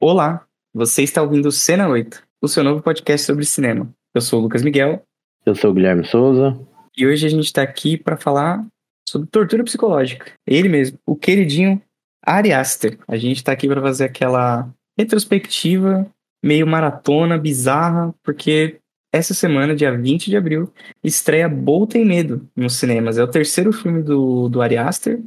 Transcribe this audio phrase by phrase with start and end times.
[0.00, 3.90] Olá, você está ouvindo Cena 8, o seu novo podcast sobre cinema.
[4.14, 5.02] Eu sou o Lucas Miguel
[5.44, 6.58] Eu sou o Guilherme Souza.
[6.94, 8.66] e hoje a gente está aqui para falar
[9.08, 10.32] sobre tortura psicológica.
[10.46, 11.80] Ele mesmo, o queridinho
[12.22, 12.98] Ari Aster.
[13.08, 16.06] A gente está aqui para fazer aquela retrospectiva
[16.44, 18.78] meio maratona, bizarra, porque
[19.12, 20.70] essa semana, dia 20 de abril,
[21.02, 23.16] estreia Bolt Tem Medo nos cinemas.
[23.16, 25.22] É o terceiro filme do, do Ari Aster.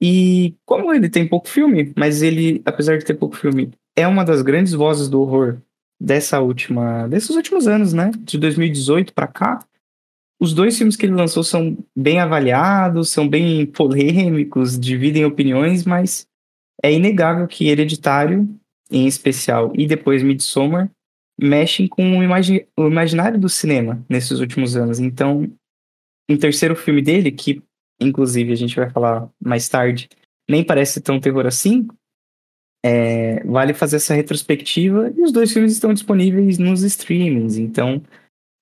[0.00, 4.24] E como ele tem pouco filme, mas ele, apesar de ter pouco filme, é uma
[4.24, 5.58] das grandes vozes do horror
[5.98, 8.10] dessa última, desses últimos anos, né?
[8.18, 9.64] De 2018 para cá.
[10.38, 16.26] Os dois filmes que ele lançou são bem avaliados, são bem polêmicos, dividem opiniões, mas
[16.82, 18.46] é inegável que Hereditário,
[18.90, 20.90] em especial, e depois Midsommar,
[21.40, 25.00] mexem com o, imagi o imaginário do cinema nesses últimos anos.
[25.00, 25.50] Então,
[26.28, 27.62] um terceiro filme dele, que
[27.98, 30.08] inclusive a gente vai falar mais tarde,
[30.48, 31.88] nem parece tão terror assim,
[32.86, 37.56] é, vale fazer essa retrospectiva e os dois filmes estão disponíveis nos streamings.
[37.56, 38.00] Então,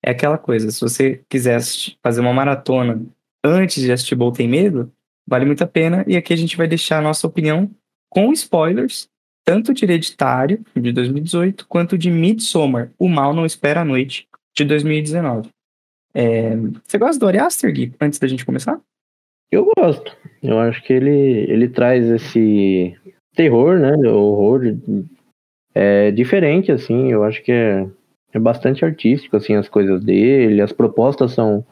[0.03, 1.59] é aquela coisa, se você quiser
[2.01, 3.05] fazer uma maratona
[3.43, 4.91] antes de assistir Bolt Tem Medo,
[5.27, 6.03] vale muito a pena.
[6.07, 7.69] E aqui a gente vai deixar a nossa opinião
[8.09, 9.07] com spoilers,
[9.45, 14.65] tanto de Hereditário, de 2018, quanto de Midsommar, O Mal Não Espera a Noite, de
[14.65, 15.49] 2019.
[16.15, 18.81] É, você gosta do Ari Aster, Gui, antes da gente começar?
[19.51, 20.17] Eu gosto.
[20.41, 22.97] Eu acho que ele, ele traz esse
[23.35, 23.95] terror, né?
[24.07, 24.75] Horror
[25.73, 27.11] é diferente, assim.
[27.11, 27.87] Eu acho que é,
[28.33, 30.61] é bastante artístico, assim, as coisas dele.
[30.61, 31.65] As propostas são,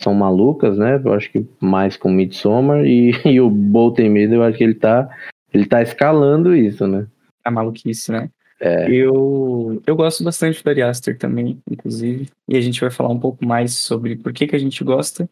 [0.00, 1.00] são malucas, né?
[1.02, 2.84] Eu acho que mais com Midsommar.
[2.84, 5.08] E, e o Bolt Tem Medo, eu acho que ele tá,
[5.52, 7.06] ele tá escalando isso, né?
[7.44, 8.28] A maluquice, né?
[8.60, 8.90] É.
[8.90, 12.28] Eu, eu gosto bastante do Ari Aster também, inclusive.
[12.48, 15.30] E a gente vai falar um pouco mais sobre por que, que a gente gosta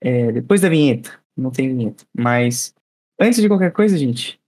[0.00, 1.12] é, depois da vinheta.
[1.36, 2.04] Não tem vinheta.
[2.16, 2.74] Mas
[3.20, 4.40] antes de qualquer coisa, gente,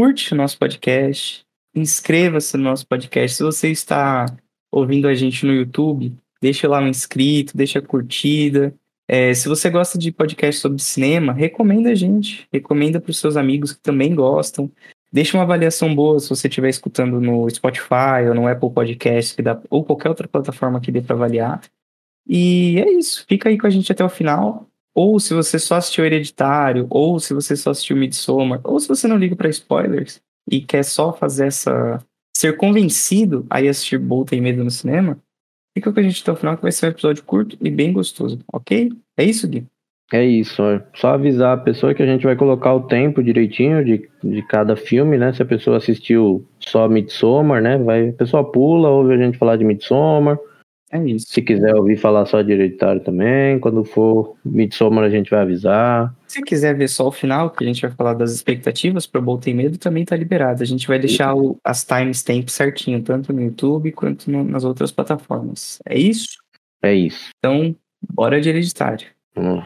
[0.00, 1.44] curte o nosso podcast,
[1.76, 3.36] inscreva-se no nosso podcast.
[3.36, 4.24] Se você está
[4.72, 8.74] ouvindo a gente no YouTube, deixa lá um inscrito, deixa a curtida.
[9.06, 12.48] É, se você gosta de podcast sobre cinema, recomenda a gente.
[12.50, 14.72] Recomenda para os seus amigos que também gostam.
[15.12, 19.42] Deixa uma avaliação boa se você estiver escutando no Spotify ou no Apple Podcast, que
[19.42, 21.60] dá, ou qualquer outra plataforma que dê para avaliar.
[22.26, 23.26] E é isso.
[23.28, 24.66] Fica aí com a gente até o final.
[24.94, 29.06] Ou se você só assistiu Hereditário, ou se você só assistiu Midsommar, ou se você
[29.06, 30.20] não liga para spoilers
[30.50, 32.04] e quer só fazer essa.
[32.36, 35.18] ser convencido a ir assistir Bolt Tem Medo no cinema,
[35.76, 37.92] fica com a gente até o final que vai ser um episódio curto e bem
[37.92, 38.90] gostoso, ok?
[39.16, 39.66] É isso, Gui?
[40.12, 40.80] É isso, ó.
[40.92, 44.74] só avisar a pessoa que a gente vai colocar o tempo direitinho de, de cada
[44.74, 45.32] filme, né?
[45.32, 47.78] Se a pessoa assistiu só Midsommar, né?
[47.78, 50.36] Vai, a pessoa pula, ouve a gente falar de Midsommar.
[50.92, 51.26] É isso.
[51.28, 56.12] Se quiser ouvir falar só de Hereditário também, quando for Midsommar a gente vai avisar.
[56.26, 59.42] Se quiser ver só o final, que a gente vai falar das expectativas para Bolt
[59.44, 60.62] Tem Medo, também tá liberado.
[60.62, 64.90] A gente vai deixar o- as timestamps certinho, tanto no YouTube quanto no- nas outras
[64.90, 65.78] plataformas.
[65.86, 66.38] É isso?
[66.82, 67.28] É isso.
[67.38, 67.76] Então,
[68.12, 69.06] bora de Hereditário.
[69.36, 69.64] Vamos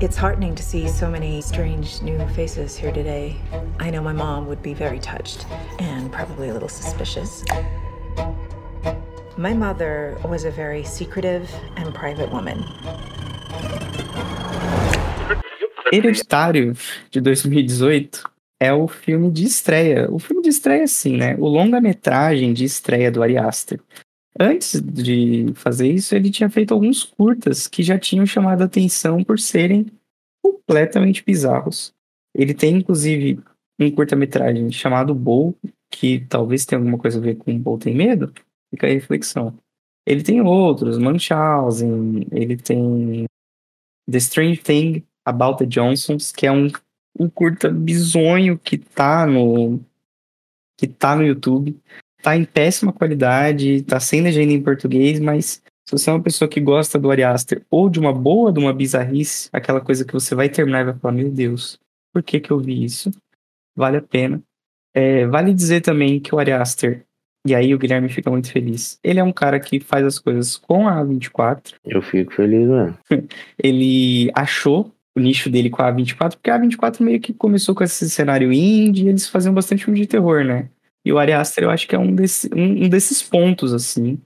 [0.00, 3.36] It's heartening to see so many strange new faces here today.
[3.78, 5.44] I know my mom would be very touched
[5.78, 7.44] and probably a little suspicious.
[9.36, 12.64] My mother was a very secretive and private woman.
[15.92, 16.74] Hereditário,
[17.10, 18.24] de 2018,
[18.58, 20.10] é o filme de estreia.
[20.10, 21.36] O filme de estreia, sim, né?
[21.38, 23.78] O longa-metragem de estreia do Ari Aster.
[24.38, 29.24] Antes de fazer isso, ele tinha feito alguns curtas que já tinham chamado a atenção
[29.24, 29.86] por serem
[30.42, 31.92] completamente bizarros.
[32.34, 33.40] Ele tem, inclusive,
[33.78, 35.56] um curta-metragem chamado Bowl,
[35.90, 38.32] que talvez tenha alguma coisa a ver com Bowl Tem Medo.
[38.70, 39.58] Fica a reflexão.
[40.06, 43.24] Ele tem outros, Munchausen, ele tem
[44.10, 46.68] The Strange Thing About the Johnsons, que é um,
[47.18, 49.80] um curta bizonho que tá no
[50.76, 51.78] que tá no YouTube,
[52.22, 56.48] tá em péssima qualidade, tá sem legenda em português, mas se você é uma pessoa
[56.48, 60.12] que gosta do Ari Aster ou de uma boa, de uma bizarrice, aquela coisa que
[60.12, 61.78] você vai terminar e vai falar, meu Deus,
[62.12, 63.10] por que que eu vi isso?
[63.76, 64.40] Vale a pena.
[64.94, 67.04] É, vale dizer também que o Ari Aster,
[67.46, 70.56] e aí o Guilherme fica muito feliz, ele é um cara que faz as coisas
[70.56, 72.98] com a A24, Eu fico feliz mesmo.
[73.62, 77.82] ele achou o nicho dele com a A24, porque a A24 meio que começou com
[77.82, 80.68] esse cenário indie, e eles faziam bastante filme de terror, né?
[81.04, 84.18] E o Ari Aster eu acho que é um, desse, um, um desses pontos, assim,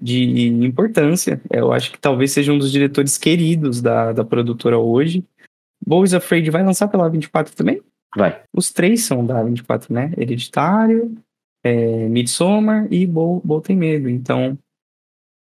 [0.00, 1.40] de importância.
[1.50, 5.24] Eu acho que talvez seja um dos diretores queridos da, da produtora hoje.
[5.84, 7.82] Boys Afraid vai lançar pela A24 também?
[8.16, 8.42] Vai.
[8.54, 10.12] Os três são da A24, né?
[10.16, 11.14] Hereditário,
[11.62, 14.08] é, Midsommar e Bo, Bo Tem Medo.
[14.08, 14.58] Então,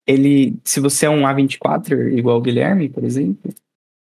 [0.08, 3.54] ele, se você é um A24 igual o Guilherme, por exemplo,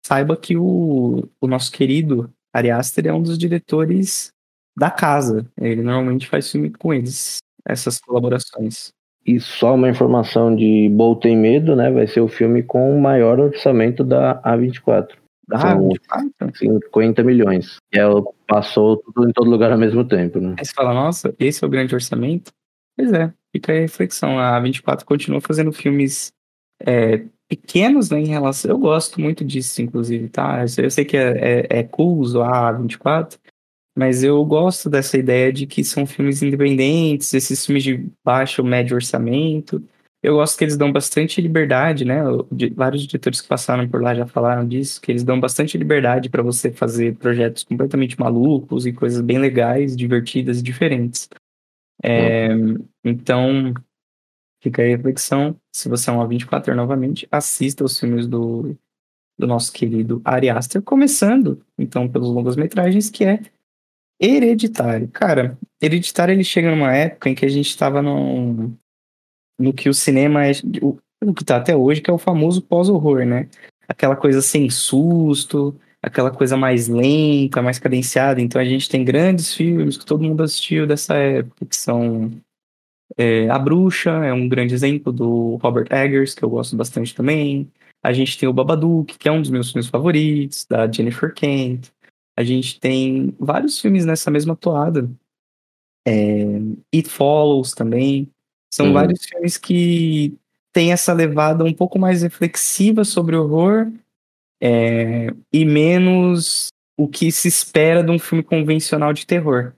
[0.05, 4.33] saiba que o, o nosso querido Ari Aster é um dos diretores
[4.77, 5.45] da casa.
[5.59, 8.91] Ele normalmente faz filme com eles, essas colaborações.
[9.25, 11.91] E só uma informação de Bol Tem Medo, né?
[11.91, 15.09] Vai ser o filme com o maior orçamento da A24.
[15.47, 16.55] Da São A24?
[16.55, 17.77] 50 milhões.
[17.93, 20.55] E ela passou tudo em todo lugar ao mesmo tempo, né?
[20.57, 22.51] Aí você fala, nossa, esse é o grande orçamento?
[22.97, 24.39] Pois é, fica aí a reflexão.
[24.39, 26.31] A A24 continua fazendo filmes
[26.83, 28.71] é, pequenos né, em relação.
[28.71, 30.63] Eu gosto muito disso, inclusive, tá?
[30.77, 33.37] Eu sei que é, é, é cool usar a A24,
[33.95, 38.67] mas eu gosto dessa ideia de que são filmes independentes, esses filmes de baixo ou
[38.67, 39.83] médio orçamento.
[40.23, 42.21] Eu gosto que eles dão bastante liberdade, né?
[42.75, 46.43] Vários diretores que passaram por lá já falaram disso, que eles dão bastante liberdade para
[46.43, 51.27] você fazer projetos completamente malucos e coisas bem legais, divertidas e diferentes.
[52.03, 52.49] É,
[53.03, 53.73] então,
[54.61, 55.59] fica aí a reflexão.
[55.73, 58.77] Se você é um A24 novamente, assista os filmes do,
[59.37, 63.41] do nosso querido Ari Aster, começando, então, pelos longas-metragens, que é
[64.21, 65.07] Hereditário.
[65.07, 68.71] Cara, Hereditário ele chega numa época em que a gente estava no,
[69.59, 70.51] no que o cinema é.
[70.81, 73.49] O, o que tá até hoje, que é o famoso pós-horror, né?
[73.87, 78.41] Aquela coisa sem susto, aquela coisa mais lenta, mais cadenciada.
[78.41, 82.31] Então a gente tem grandes filmes que todo mundo assistiu dessa época, que são.
[83.17, 87.69] É, a Bruxa é um grande exemplo do Robert Eggers, que eu gosto bastante também.
[88.03, 91.91] A gente tem o Babadook, que é um dos meus filmes favoritos, da Jennifer Kent.
[92.41, 95.09] A gente tem vários filmes nessa mesma toada.
[96.07, 96.43] É,
[96.93, 98.29] It Follows também.
[98.73, 98.93] São uhum.
[98.93, 100.35] vários filmes que
[100.73, 103.91] têm essa levada um pouco mais reflexiva sobre horror
[104.61, 109.73] é, e menos o que se espera de um filme convencional de terror.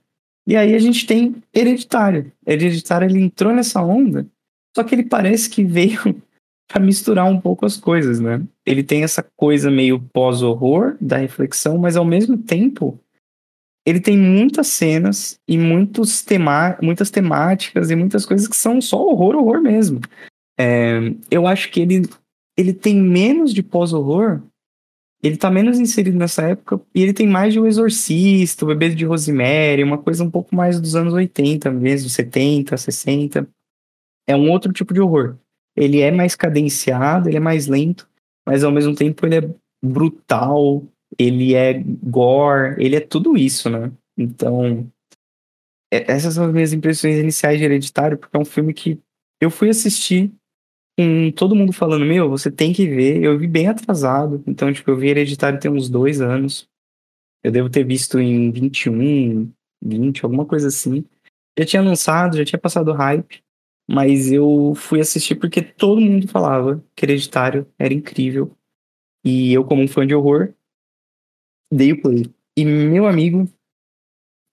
[0.46, 2.32] E aí a gente tem Hereditário.
[2.46, 4.26] Hereditário ele entrou nessa onda,
[4.74, 6.22] só que ele parece que veio
[6.66, 8.42] para misturar um pouco as coisas, né?
[8.66, 12.98] Ele tem essa coisa meio pós-horror da reflexão, mas ao mesmo tempo
[13.86, 18.98] ele tem muitas cenas e muitos tema muitas temáticas e muitas coisas que são só
[18.98, 20.00] horror, horror mesmo.
[20.58, 22.02] É, eu acho que ele,
[22.56, 24.40] ele tem menos de pós-horror,
[25.22, 28.94] ele tá menos inserido nessa época, e ele tem mais de O Exorcista, O Bebê
[28.94, 33.46] de Rosemary, uma coisa um pouco mais dos anos 80 mesmo, 70, 60.
[34.26, 35.36] É um outro tipo de horror
[35.76, 38.08] ele é mais cadenciado, ele é mais lento,
[38.46, 39.54] mas ao mesmo tempo ele é
[39.84, 40.86] brutal,
[41.18, 43.92] ele é gore, ele é tudo isso, né?
[44.16, 44.90] Então,
[45.92, 48.98] é, essas são as minhas impressões iniciais de Hereditário, porque é um filme que
[49.40, 50.32] eu fui assistir
[50.98, 54.90] com todo mundo falando, meu, você tem que ver, eu vi bem atrasado, então, tipo,
[54.90, 56.68] eu vi Hereditário tem uns dois anos,
[57.42, 59.52] eu devo ter visto em 21,
[59.84, 61.04] 20, alguma coisa assim.
[61.58, 63.43] Já tinha lançado, já tinha passado hype,
[63.88, 68.56] mas eu fui assistir porque todo mundo falava que Hereditário era incrível.
[69.24, 70.52] E eu, como um fã de horror,
[71.72, 72.24] dei o play.
[72.56, 73.48] E meu amigo,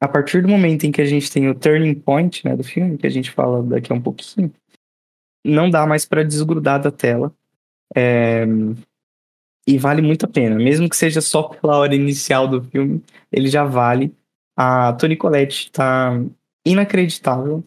[0.02, 2.98] a partir do momento em que a gente tem o turning point né, do filme,
[2.98, 4.52] que a gente fala daqui a um pouquinho,
[5.46, 7.34] não dá mais para desgrudar da tela.
[7.96, 8.46] É...
[9.68, 10.56] E vale muito a pena.
[10.56, 14.16] Mesmo que seja só pela hora inicial do filme, ele já vale.
[14.58, 16.14] A Toni Collette tá
[16.66, 17.64] inacreditável.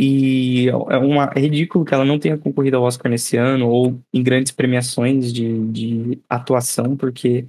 [0.00, 4.00] E é, uma, é ridículo que ela não tenha concorrido ao Oscar nesse ano ou
[4.14, 7.44] em grandes premiações de, de atuação, porque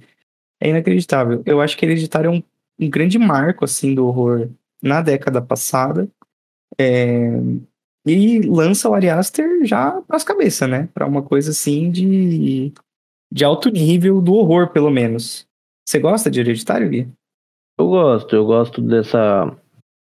[0.60, 1.44] é inacreditável.
[1.46, 2.42] Eu acho que Hereditário é um,
[2.80, 4.48] um grande marco assim do horror
[4.82, 6.08] na década passada.
[6.76, 7.30] É,
[8.04, 10.88] e lança o Ari Aster já para as cabeças, né?
[10.92, 12.72] Para uma coisa assim de,
[13.32, 15.46] de alto nível do horror, pelo menos.
[15.86, 17.08] Você gosta de Hereditário, Gui?
[17.78, 19.56] Eu gosto, eu gosto dessa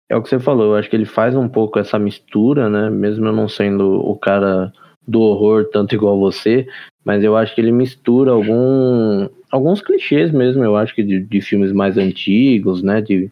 [0.09, 2.89] é o que você falou, eu acho que ele faz um pouco essa mistura, né?
[2.89, 4.73] Mesmo eu não sendo o cara
[5.07, 6.67] do horror tanto igual você,
[7.05, 11.41] mas eu acho que ele mistura algum, alguns clichês mesmo, eu acho que de, de
[11.41, 13.01] filmes mais antigos, né?
[13.01, 13.31] De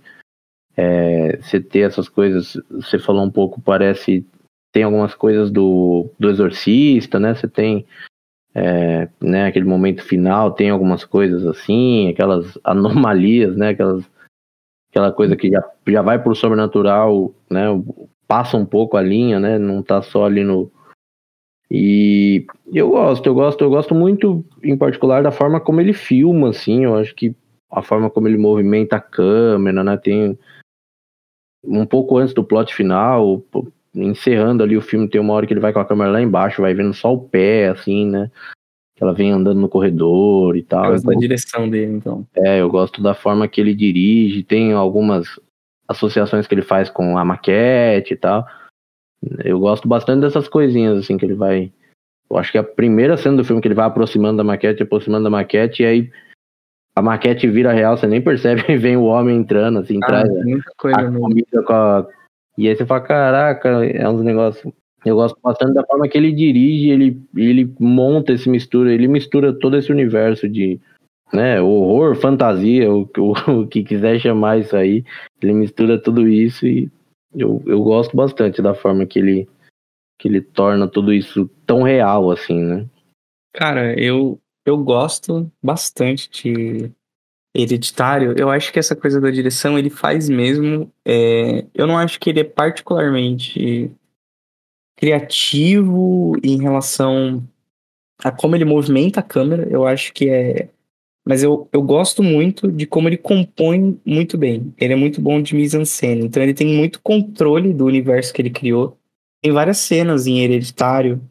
[0.76, 4.24] é, você ter essas coisas, você falou um pouco, parece
[4.72, 7.34] tem algumas coisas do, do Exorcista, né?
[7.34, 7.88] Você tem
[8.54, 13.70] é, né, aquele momento final, tem algumas coisas assim, aquelas anomalias, né?
[13.70, 14.04] Aquelas
[14.98, 17.66] aquela coisa que já, já vai pro sobrenatural, né?
[18.28, 19.60] Passa um pouco a linha, né?
[19.60, 20.72] Não tá só ali no.
[21.70, 26.50] E eu gosto, eu gosto, eu gosto muito, em particular, da forma como ele filma,
[26.50, 26.86] assim.
[26.86, 27.36] Eu acho que
[27.70, 29.98] a forma como ele movimenta a câmera, né?
[29.98, 30.38] Tem
[31.64, 33.44] um pouco antes do plot final,
[33.94, 36.62] encerrando ali o filme, tem uma hora que ele vai com a câmera lá embaixo,
[36.62, 38.32] vai vendo só o pé, assim, né?
[38.98, 40.86] Que ela vem andando no corredor e tal.
[40.86, 42.28] Eu gosto da direção dele, então.
[42.36, 45.40] É, eu gosto da forma que ele dirige, tem algumas
[45.88, 48.48] associações que ele faz com a maquete e tal.
[49.44, 51.72] Eu gosto bastante dessas coisinhas, assim, que ele vai
[52.28, 55.26] Eu acho que a primeira cena do filme que ele vai aproximando da maquete, aproximando
[55.26, 56.12] da maquete, e aí
[56.96, 60.28] a maquete vira real, você nem percebe, e vem o homem entrando, assim, Ah, traz
[60.28, 62.08] a comida com a...
[62.58, 64.74] E aí você fala, caraca, é uns negócios.
[65.06, 69.54] Eu gosto bastante da forma que ele dirige, ele, ele monta esse mistura, ele mistura
[69.54, 70.80] todo esse universo de
[71.32, 75.04] né, horror, fantasia, o, o, o que quiser chamar isso aí.
[75.42, 76.90] Ele mistura tudo isso e
[77.36, 79.48] eu, eu gosto bastante da forma que ele,
[80.20, 82.86] que ele torna tudo isso tão real, assim, né?
[83.54, 86.92] Cara, eu, eu gosto bastante de
[87.56, 88.36] Hereditário.
[88.38, 90.92] Eu acho que essa coisa da direção ele faz mesmo.
[91.06, 93.92] é, eu não acho que ele é particularmente
[94.98, 97.48] criativo em relação
[98.24, 99.68] a como ele movimenta a câmera.
[99.70, 100.70] Eu acho que é.
[101.26, 104.74] Mas eu, eu gosto muito de como ele compõe muito bem.
[104.78, 106.26] Ele é muito bom de mise-en-scène.
[106.26, 108.98] Então ele tem muito controle do universo que ele criou.
[109.42, 111.22] Tem várias cenas em Hereditário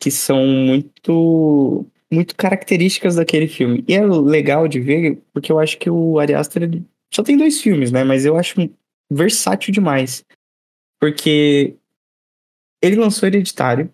[0.00, 3.84] que são muito muito características daquele filme.
[3.86, 7.60] E é legal de ver, porque eu acho que o Ari Aster só tem dois
[7.60, 8.02] filmes, né?
[8.02, 8.68] Mas eu acho
[9.10, 10.24] versátil demais.
[11.00, 11.76] Porque
[12.82, 13.90] ele lançou Hereditário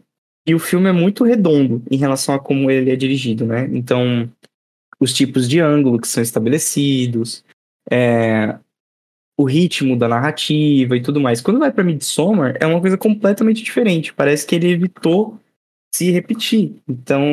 [0.46, 3.68] e o filme é muito redondo em relação a como ele é dirigido, né?
[3.72, 4.30] Então,
[5.00, 7.44] os tipos de ângulo que são estabelecidos,
[7.90, 8.58] é,
[9.36, 11.40] o ritmo da narrativa e tudo mais.
[11.40, 14.12] Quando vai para Midsommar, é uma coisa completamente diferente.
[14.12, 15.38] Parece que ele evitou
[15.94, 16.76] se repetir.
[16.88, 17.24] Então,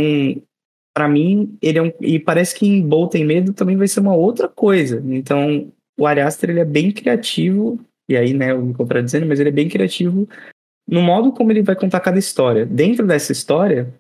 [0.96, 1.92] para mim, ele é um.
[2.02, 5.04] E parece que em Bolt Tem Medo também vai ser uma outra coisa.
[5.06, 7.80] Então, o Ari Aster, ele é bem criativo,
[8.10, 10.28] e aí, né, eu me contradizendo, mas ele é bem criativo
[10.88, 12.66] no modo como ele vai contar cada história.
[12.66, 13.94] Dentro dessa história,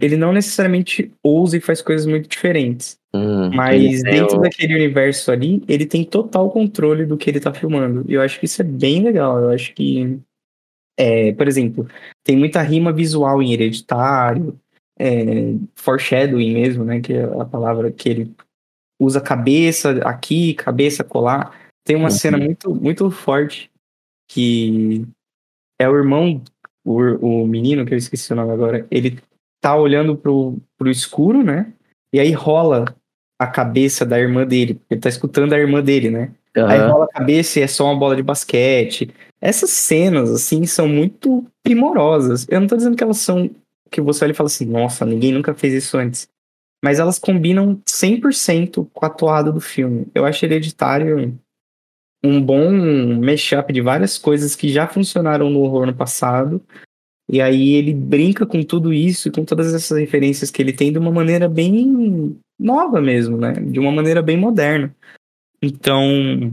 [0.00, 2.98] ele não necessariamente ousa e faz coisas muito diferentes.
[3.14, 7.40] Hum, Mas tem dentro o- daquele universo ali, ele tem total controle do que ele
[7.40, 8.04] tá filmando.
[8.08, 9.38] E eu acho que isso é bem legal.
[9.38, 10.18] Eu acho que,
[10.98, 11.88] é, por exemplo,
[12.24, 14.58] tem muita rima visual em Hereditário,
[14.98, 17.00] é, foreshadowing mesmo, né?
[17.00, 18.32] Que é a palavra que ele
[19.00, 21.68] usa cabeça aqui, cabeça colar.
[21.84, 22.10] Tem uma Uhum.
[22.10, 23.70] cena muito, muito forte
[24.28, 25.06] que
[25.78, 26.42] é o irmão,
[26.84, 29.18] o, o menino, que eu esqueci o nome agora, ele
[29.60, 31.72] tá olhando pro, pro escuro, né?
[32.12, 32.94] E aí rola
[33.38, 36.32] a cabeça da irmã dele, porque ele tá escutando a irmã dele, né?
[36.54, 36.90] Aí Aham.
[36.90, 39.10] rola a cabeça e é só uma bola de basquete.
[39.40, 42.46] Essas cenas, assim, são muito primorosas.
[42.48, 43.50] Eu não tô dizendo que elas são.
[43.90, 46.28] Que você olha e fala assim, nossa, ninguém nunca fez isso antes.
[46.82, 50.06] Mas elas combinam 100% com a toada do filme.
[50.14, 51.38] Eu acho Hereditário
[52.26, 52.70] um bom
[53.20, 56.62] mashup de várias coisas que já funcionaram no horror no passado.
[57.28, 60.92] E aí ele brinca com tudo isso e com todas essas referências que ele tem
[60.92, 63.52] de uma maneira bem nova mesmo, né?
[63.52, 64.94] De uma maneira bem moderna.
[65.60, 66.52] Então,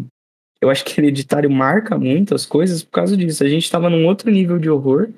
[0.62, 3.44] eu acho que Hereditário marca muito as coisas por causa disso.
[3.44, 5.10] A gente tava num outro nível de horror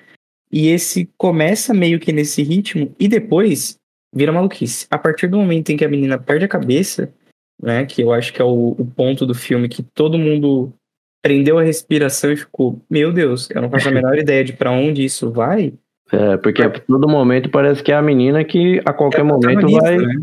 [0.51, 3.77] e esse começa meio que nesse ritmo e depois
[4.13, 4.88] vira maluquice.
[4.89, 7.13] A partir do momento em que a menina perde a cabeça,
[7.62, 7.85] né?
[7.85, 10.74] Que eu acho que é o, o ponto do filme que todo mundo
[11.24, 14.71] prendeu a respiração e ficou, meu Deus, eu não faço a menor ideia de pra
[14.71, 15.74] onde isso vai.
[16.12, 19.67] É, porque a todo momento parece que é a menina que a qualquer É momento
[19.69, 19.97] vai.
[19.97, 20.13] né?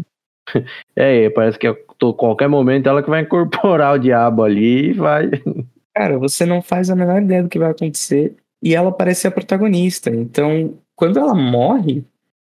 [0.96, 4.92] É, parece que a to- qualquer momento ela que vai incorporar o diabo ali e
[4.92, 5.30] vai.
[5.94, 9.28] Cara, você não faz a menor ideia do que vai acontecer e ela parece ser
[9.28, 10.10] a protagonista.
[10.10, 12.04] Então, quando ela morre,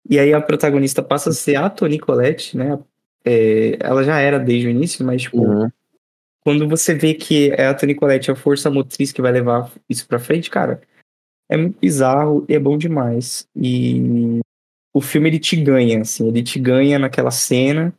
[0.09, 2.77] e aí a protagonista passa a ser a Toni Collette, né?
[3.25, 5.69] É, ela já era desde o início, mas tipo, Uhum.
[6.43, 10.07] quando você vê que é a Toni Collette a força motriz que vai levar isso
[10.07, 10.81] pra frente, cara,
[11.49, 13.47] é muito bizarro e é bom demais.
[13.55, 14.39] E
[14.93, 17.93] o filme ele te ganha, assim, ele te ganha naquela cena.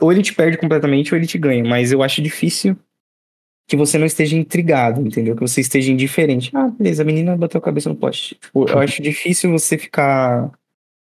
[0.00, 2.76] Ou ele te perde completamente ou ele te ganha, mas eu acho difícil
[3.68, 5.34] que você não esteja intrigado, entendeu?
[5.34, 6.50] Que você esteja indiferente.
[6.56, 8.36] Ah, beleza, a menina bateu a cabeça no poste.
[8.36, 10.50] Tipo, eu acho difícil você ficar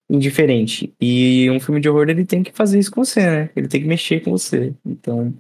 [0.10, 0.94] indiferente.
[1.00, 3.50] E um filme de horror ele tem que fazer isso com você, né?
[3.56, 4.74] Ele tem que mexer com você.
[4.86, 5.34] Então,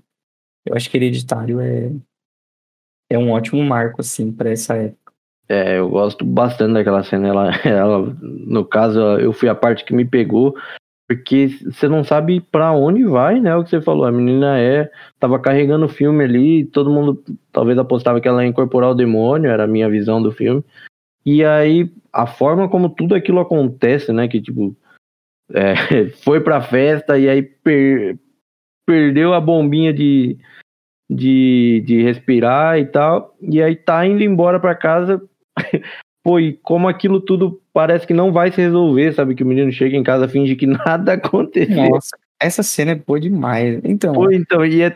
[0.65, 1.91] eu acho que Hereditário é
[3.11, 5.11] é um ótimo marco assim para essa época.
[5.47, 7.27] É, eu gosto bastante daquela cena.
[7.27, 10.55] Ela, ela, no caso, eu fui a parte que me pegou,
[11.07, 13.55] porque você não sabe pra onde vai, né?
[13.55, 14.05] O que você falou.
[14.05, 14.91] A menina é.
[15.19, 17.21] Tava carregando o filme ali, todo mundo
[17.51, 20.63] talvez apostava que ela ia incorporar o demônio, era a minha visão do filme.
[21.25, 24.27] E aí, a forma como tudo aquilo acontece, né?
[24.27, 24.75] Que tipo.
[25.53, 25.73] é,
[26.23, 28.17] foi pra festa e aí per-
[28.85, 30.37] perdeu a bombinha de,
[31.09, 35.21] de, de respirar e tal, e aí tá indo embora pra casa.
[36.23, 39.35] Pô, e como aquilo tudo parece que não vai se resolver, sabe?
[39.35, 41.89] Que o menino chega em casa, finge que nada aconteceu.
[41.89, 43.79] Nossa, essa cena é boa demais.
[43.83, 44.95] Então, Pô, então, e, é-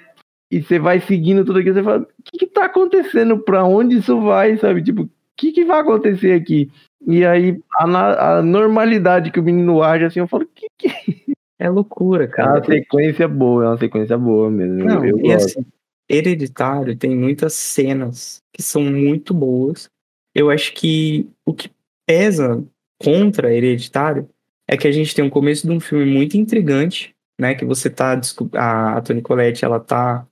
[0.52, 3.40] e você vai seguindo tudo aquilo, você fala, o que, que tá acontecendo?
[3.40, 4.84] Pra onde isso vai, sabe?
[4.84, 5.10] Tipo,
[5.44, 6.72] que, que vai acontecer aqui?
[7.06, 10.88] E aí, a, a, normalidade que o menino age, assim, eu falo, que que...
[11.60, 12.50] É loucura, cara.
[12.50, 14.84] É uma sequência boa, é uma sequência boa mesmo.
[14.84, 15.64] Não, eu e assim,
[16.10, 19.90] Hereditário tem muitas cenas que são muito boas.
[20.36, 21.72] Eu acho que o que
[22.06, 22.62] pesa
[23.02, 24.28] contra Hereditário
[24.68, 27.56] é que a gente tem um começo de um filme muito intrigante, né?
[27.56, 28.20] Que você tá.
[28.56, 30.28] A, a Toni Collette, ela tá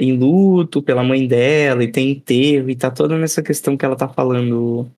[0.00, 3.94] em luto pela mãe dela e tem enterro e tá toda nessa questão que ela
[3.94, 4.90] tá falando.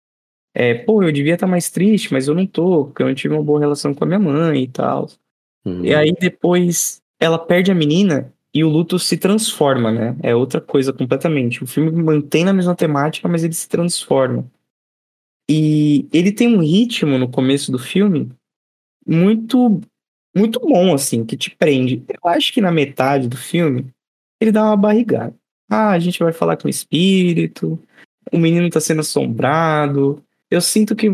[0.54, 3.14] É, pô, eu devia estar tá mais triste, mas eu não tô, porque eu não
[3.14, 5.11] tive uma boa relação com a minha mãe e tal.
[5.64, 5.85] Uhum.
[5.85, 10.16] E aí depois ela perde a menina e o luto se transforma, né?
[10.23, 11.64] É outra coisa completamente.
[11.64, 14.47] O filme mantém na mesma temática, mas ele se transforma.
[15.50, 18.30] E ele tem um ritmo no começo do filme
[19.04, 19.80] muito
[20.35, 22.04] muito bom assim, que te prende.
[22.09, 23.87] Eu acho que na metade do filme
[24.43, 25.35] ele dá uma barrigada.
[25.71, 27.79] Ah, a gente vai falar com o espírito,
[28.31, 30.23] o menino tá sendo assombrado.
[30.51, 31.09] Eu sinto que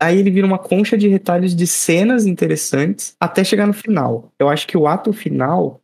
[0.00, 4.32] aí ele vira uma concha de retalhos de cenas interessantes até chegar no final.
[4.38, 5.80] Eu acho que o ato final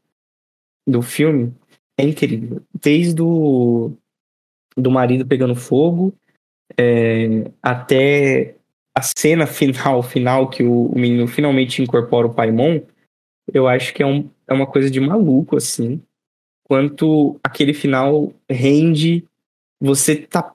[0.87, 1.55] do filme
[1.99, 2.63] é incrível.
[2.81, 3.93] Desde o
[4.77, 6.15] do marido pegando fogo
[6.79, 8.57] é, até
[8.95, 12.81] a cena final, final que o, o, menino finalmente incorpora o Paimon,
[13.53, 16.03] eu acho que é, um, é uma coisa de maluco, assim.
[16.65, 19.25] Quanto aquele final rende,
[19.81, 20.55] você tá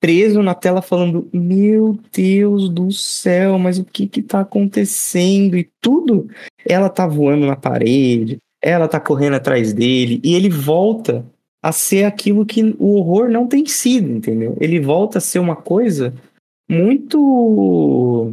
[0.00, 5.56] preso na tela falando, meu Deus do céu, mas o que que tá acontecendo?
[5.56, 6.28] E tudo,
[6.64, 11.24] ela tá voando na parede, ela tá correndo atrás dele, e ele volta
[11.62, 14.56] a ser aquilo que o horror não tem sido, entendeu?
[14.58, 16.14] Ele volta a ser uma coisa
[16.68, 18.30] muito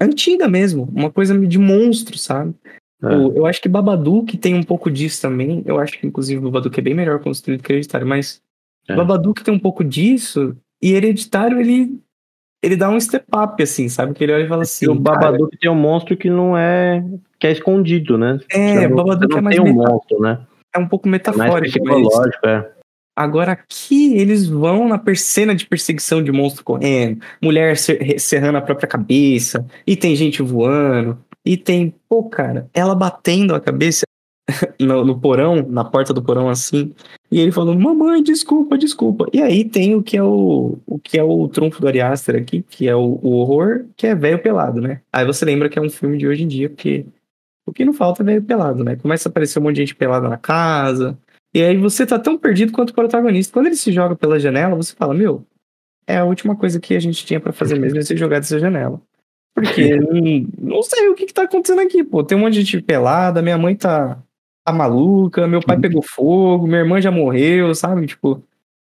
[0.00, 2.54] antiga mesmo, uma coisa de monstro, sabe?
[3.02, 3.38] É.
[3.38, 5.62] Eu acho que Babadook tem um pouco disso também.
[5.64, 8.42] Eu acho que, inclusive, Babadook é bem melhor construído que Hereditário, mas
[8.88, 8.96] é.
[8.96, 12.00] Babadook tem um pouco disso, e Hereditário, ele,
[12.62, 14.14] ele dá um step up, assim, sabe?
[14.14, 14.88] Que ele olha e fala assim.
[14.88, 17.04] o Babadook cara, tem um monstro que não é.
[17.38, 18.40] que é escondido, né?
[18.50, 19.56] É, Babadook é mais.
[19.56, 20.40] Tem um monstro, né?
[20.74, 21.48] É um pouco metafórico.
[21.48, 22.64] É mais psicológico, mas...
[22.64, 22.78] é.
[23.16, 28.86] Agora aqui eles vão na cena de perseguição de monstro correndo, mulher serrando a própria
[28.86, 34.02] cabeça, e tem gente voando, e tem, pô, cara, ela batendo a cabeça
[34.78, 36.94] no, no, porão, na porta do porão assim,
[37.30, 39.26] e ele falando, mamãe, desculpa, desculpa.
[39.32, 42.36] E aí tem o que é o, o que é o trunfo do Ari Aster
[42.36, 45.00] aqui, que é o, o horror, que é velho pelado, né?
[45.10, 47.06] Aí você lembra que é um filme de hoje em dia, porque
[47.66, 48.96] o que não falta é velho pelado, né?
[48.96, 51.18] Começa a aparecer um monte de gente pelada na casa,
[51.54, 53.54] e aí você tá tão perdido quanto o protagonista.
[53.54, 55.46] Quando ele se joga pela janela, você fala, meu,
[56.06, 58.58] é a última coisa que a gente tinha para fazer mesmo é se jogar dessa
[58.58, 59.00] janela.
[59.54, 62.22] Porque não, não sei o que, que tá acontecendo aqui, pô.
[62.22, 64.18] Tem um monte de gente pelada, minha mãe tá,
[64.64, 65.82] tá maluca, meu pai uhum.
[65.82, 68.06] pegou fogo, minha irmã já morreu, sabe?
[68.06, 68.42] Tipo,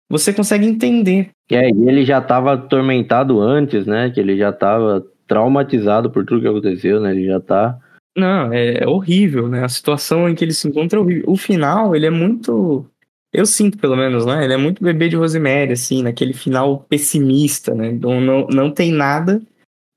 [0.09, 1.31] você consegue entender.
[1.51, 4.11] É, e ele já tava atormentado antes, né?
[4.11, 7.13] Que ele já tava traumatizado por tudo que aconteceu, né?
[7.13, 7.79] Ele já tá
[8.17, 9.65] não, é, é horrível, né?
[9.65, 11.25] A situação em que ele se encontra é horrível.
[11.27, 12.87] O final, ele é muito.
[13.33, 14.45] Eu sinto, pelo menos, né?
[14.45, 17.89] Ele é muito bebê de Rosemary, assim, naquele final pessimista, né?
[17.89, 19.43] Então não, não tem nada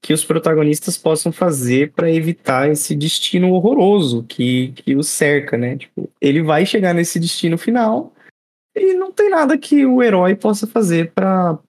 [0.08, 5.76] que os protagonistas possam fazer para evitar esse destino horroroso que, que o cerca, né?
[5.76, 8.13] Tipo, ele vai chegar nesse destino final
[8.74, 11.60] e não tem nada que o herói possa fazer para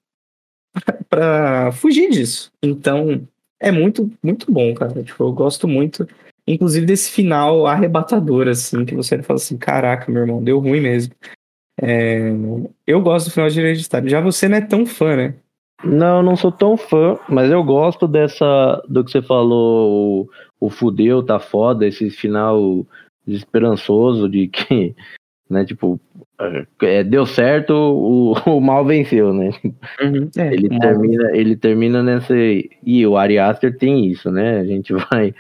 [1.11, 2.53] para fugir disso.
[2.63, 3.27] Então,
[3.59, 5.03] é muito muito bom, cara.
[5.03, 6.07] Tipo, eu gosto muito
[6.47, 11.13] Inclusive desse final arrebatador, assim, que você fala assim, caraca, meu irmão, deu ruim mesmo.
[11.83, 12.31] É...
[12.87, 14.09] Eu gosto do final de Hereditário.
[14.09, 15.35] Já você não é tão fã, né?
[15.85, 20.27] Não, não sou tão fã, mas eu gosto dessa, do que você falou,
[20.61, 22.85] o, o fudeu tá foda, esse final
[23.27, 24.95] desesperançoso de que,
[25.49, 26.01] né, tipo,
[26.83, 29.51] é, deu certo, o, o mal venceu, né?
[30.01, 32.35] Uhum, é, ele, termina, ele termina nessa.
[32.85, 34.61] E o Ari Aster tem isso, né?
[34.61, 35.35] A gente vai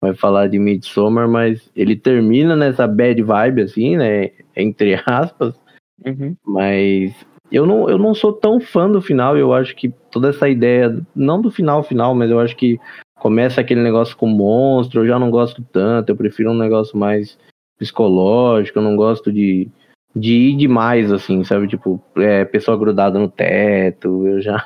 [0.00, 4.30] vai falar de Midsommar, mas ele termina nessa bad vibe, assim, né?
[4.54, 5.58] Entre aspas.
[6.04, 6.36] Uhum.
[6.46, 7.14] Mas
[7.50, 9.36] eu não, eu não sou tão fã do final.
[9.36, 12.78] Eu acho que toda essa ideia, não do final final, mas eu acho que
[13.16, 15.02] começa aquele negócio com monstro.
[15.02, 16.10] Eu já não gosto tanto.
[16.10, 17.38] Eu prefiro um negócio mais
[17.78, 18.78] psicológico.
[18.78, 19.68] Eu não gosto de,
[20.14, 21.68] de ir demais, assim, sabe?
[21.68, 24.26] Tipo, é, pessoa grudada no teto.
[24.26, 24.64] Eu já.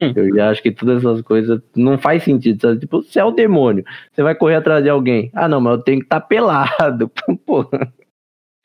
[0.00, 2.60] Eu já acho que todas essas coisas não faz sentido.
[2.60, 2.80] Sabe?
[2.80, 3.84] Tipo, você é o demônio.
[4.12, 5.30] Você vai correr atrás de alguém.
[5.32, 7.10] Ah, não, mas eu tenho que estar tá pelado.
[7.46, 7.66] Pô.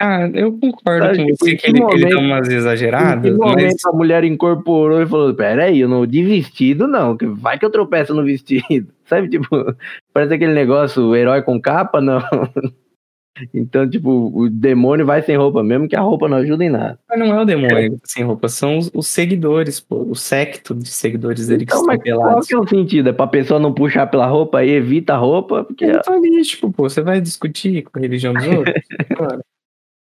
[0.02, 3.30] Ah, eu concordo sabe, com você que, que ele, momento, ele dá umas exageradas.
[3.32, 3.86] Em que momento mas...
[3.86, 7.18] a mulher incorporou e falou: Peraí, eu não de vestido, não.
[7.36, 8.88] Vai que eu tropeço no vestido.
[9.06, 9.48] Sabe, tipo,
[10.14, 12.22] parece aquele negócio, o herói com capa, não.
[13.54, 17.00] Então, tipo, o demônio vai sem roupa mesmo, que a roupa não ajuda em nada.
[17.08, 20.02] Mas não é o demônio sem roupa, são os, os seguidores, pô.
[20.10, 22.48] O secto de seguidores dele que Então, estão mas qual pelados.
[22.48, 23.10] que é o sentido?
[23.10, 25.64] É pra pessoa não puxar pela roupa e evita a roupa?
[25.64, 26.90] Porque É ritualístico, pô.
[26.90, 28.76] Você vai discutir com a religião dos outros?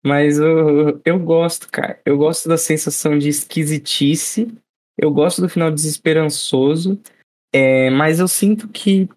[0.04, 1.98] Mas eu, eu gosto, cara.
[2.04, 4.52] Eu gosto da sensação de esquisitice.
[4.98, 7.00] Eu gosto do final desesperançoso.
[7.52, 9.08] É, mas eu sinto que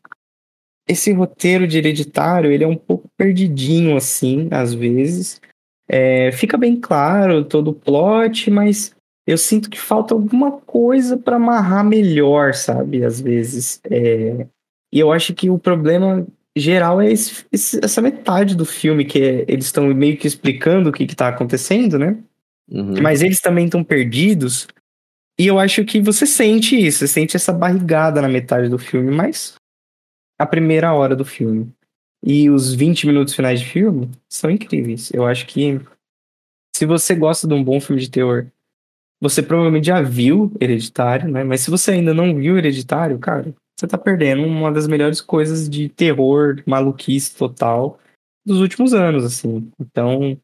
[0.88, 5.42] esse roteiro de hereditário, ele é um pouco perdidinho, assim, às vezes.
[5.90, 8.96] É, fica bem claro todo o plot, mas
[9.26, 13.04] eu sinto que falta alguma coisa pra amarrar melhor, sabe?
[13.04, 13.82] Às vezes.
[13.90, 14.48] É,
[14.94, 16.26] e eu acho que o problema
[16.60, 20.90] geral é esse- esse- essa metade do filme que é- eles estão meio que explicando
[20.90, 22.18] o que, que tá acontecendo, né?
[22.70, 23.02] Uhum.
[23.02, 24.68] Mas eles também estão perdidos.
[25.40, 29.12] E eu acho que você sente isso, você sente essa barrigada na metade do filme,
[29.12, 29.56] mas
[30.40, 31.72] a primeira hora do filme
[32.24, 35.12] e os 20 minutos finais de filme são incríveis.
[35.14, 35.80] Eu acho que
[36.76, 38.48] se você gosta de um bom filme de terror,
[39.22, 41.44] você provavelmente já viu Hereditário, né?
[41.44, 45.70] Mas se você ainda não viu Hereditário, cara, você tá perdendo uma das melhores coisas
[45.70, 48.00] de terror, maluquice total
[48.46, 49.72] dos últimos anos, assim.
[49.80, 50.38] Então,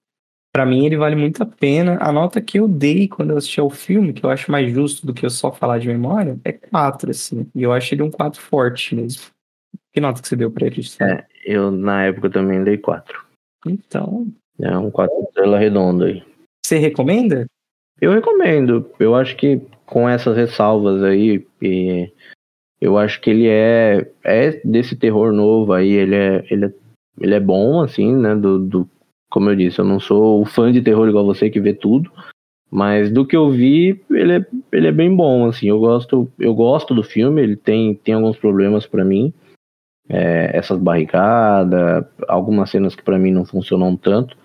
[0.56, 1.98] Pra mim, ele vale muito a pena.
[2.00, 5.04] A nota que eu dei quando eu assisti ao filme, que eu acho mais justo
[5.04, 7.50] do que eu só falar de memória, é 4, assim.
[7.56, 9.24] E eu acho ele um 4 forte mesmo.
[9.92, 10.82] Que nota que você deu pra ele?
[11.02, 11.26] É.
[11.44, 13.26] Eu, na época, também dei 4.
[13.66, 14.28] Então,
[14.62, 16.24] É um 4 estrela redondo aí.
[16.64, 17.48] você recomenda?
[18.00, 18.88] Eu recomendo.
[19.00, 22.12] Eu acho que com essas ressalvas aí, e
[22.82, 26.74] eu acho que ele é, é desse terror novo aí, ele é, ele é,
[27.20, 28.36] ele é bom, assim, né?
[28.36, 28.90] Do, do,
[29.30, 32.12] como eu disse, eu não sou o fã de terror igual você que vê tudo.
[32.76, 35.70] Mas do que eu vi, ele é, ele é bem bom, assim.
[35.70, 39.32] Eu gosto, eu gosto do filme, ele tem, tem alguns problemas pra mim.
[40.10, 44.36] É, essas barricadas, algumas cenas que pra mim não funcionam tanto.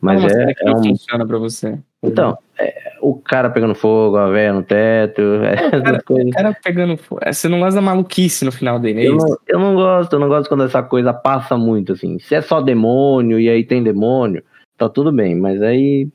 [0.00, 1.78] Mas é, é não um, funciona pra você.
[2.02, 6.28] então, é, o cara pegando fogo, a véia no teto, essas cara, coisas.
[6.28, 6.96] O cara pegando.
[6.96, 9.74] fo- é, Você não gosta da maluquice no final dele, é Eu não, eu não
[9.74, 12.18] gosto, eu não gosto quando essa coisa passa muito, assim.
[12.18, 14.42] Se é só demônio e aí tem demônio,
[14.76, 16.08] tá tudo bem, mas aí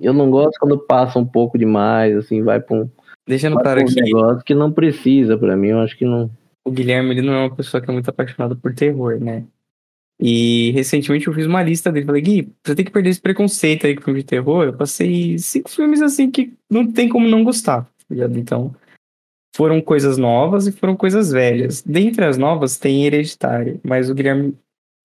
[0.00, 2.90] eu não gosto quando passa um pouco demais, assim, vai pra um,
[3.28, 6.30] um aqui, negócio que não precisa pra mim, eu acho que não.
[6.64, 9.44] o Guilherme ele não é uma pessoa que é muito apaixonada por terror, né?
[10.20, 12.04] E recentemente eu fiz uma lista dele.
[12.04, 14.64] Falei, Gui, você tem que perder esse preconceito aí com filme de terror.
[14.64, 18.14] Eu passei cinco filmes assim que não tem como não gostar, tá?
[18.36, 18.74] Então,
[19.56, 21.82] foram coisas novas e foram coisas velhas.
[21.82, 24.54] Dentre as novas tem Hereditário, mas o Guilherme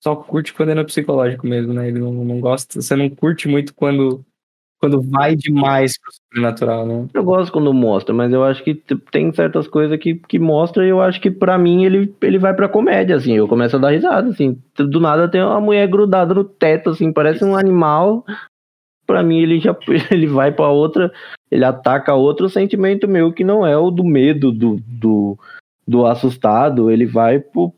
[0.03, 1.87] só curte quando é no psicológico mesmo, né?
[1.87, 4.23] Ele não, não gosta, você não curte muito quando,
[4.79, 7.07] quando vai demais pro sobrenatural, né?
[7.13, 8.75] Eu gosto quando mostra, mas eu acho que
[9.11, 12.53] tem certas coisas que, que mostra e eu acho que pra mim ele, ele vai
[12.53, 13.33] pra comédia, assim.
[13.33, 14.57] Eu começo a dar risada, assim.
[14.77, 18.25] Do nada tem uma mulher grudada no teto, assim, parece um animal.
[19.07, 19.75] Pra mim ele já
[20.11, 21.11] ele vai pra outra,
[21.49, 25.37] ele ataca outro sentimento meu que não é o do medo, do, do,
[25.87, 26.91] do assustado.
[26.91, 27.73] Ele vai pro,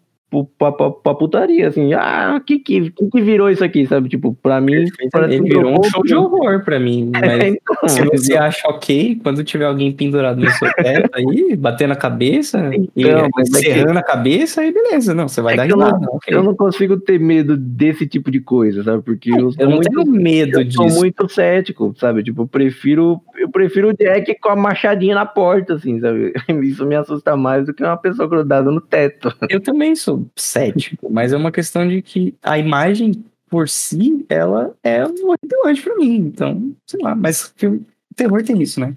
[0.58, 1.94] pra, pra, pra putaria, assim.
[1.94, 4.10] Ah, que, que que virou isso aqui, sabe?
[4.10, 4.86] Tipo, pra mim.
[5.12, 7.12] parece que virou um show de horror pra mim.
[7.16, 11.94] Mas Então, Se você acha ok, quando tiver alguém pendurado no seu teto aí, batendo
[11.94, 15.58] a cabeça e Então, mas é que- a cabeça, aí beleza, não, você vai É
[15.58, 16.00] dar eu risada.
[16.00, 16.36] não- ok.
[16.36, 19.02] Eu não consigo ter medo desse tipo de coisa, sabe?
[19.04, 21.00] Porque eu sou Eu não muito, tenho medo eu sou disso.
[21.00, 22.24] muito cético, sabe?
[22.24, 26.34] Tipo, eu prefiro, eu prefiro o Jack com a machadinha na porta, assim, sabe?
[26.64, 29.34] Isso me assusta mais do que uma pessoa grudada no teto.
[29.50, 34.76] Eu também sou cético, mas é uma questão de que a imagem por si, ela
[34.84, 36.16] é um horripilante pra mim.
[36.18, 38.96] Então, sei lá, mas filme, terror tem isso, né?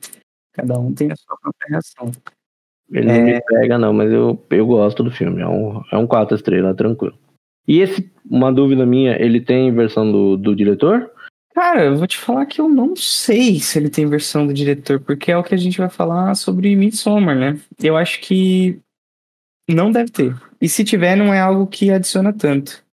[0.53, 2.11] Cada um tem a sua própria reação.
[2.91, 5.41] Ele não me pega, não, mas eu, eu gosto do filme.
[5.41, 7.17] É um, é um quatro estrelas, tranquilo.
[7.67, 11.09] E esse, uma dúvida minha, ele tem versão do, do diretor?
[11.55, 14.99] Cara, eu vou te falar que eu não sei se ele tem versão do diretor,
[15.01, 17.61] porque é o que a gente vai falar sobre Midsommar, né?
[17.81, 18.81] Eu acho que
[19.75, 20.37] não deve ter.
[20.61, 22.85] E se tiver, não é algo que adiciona tanto.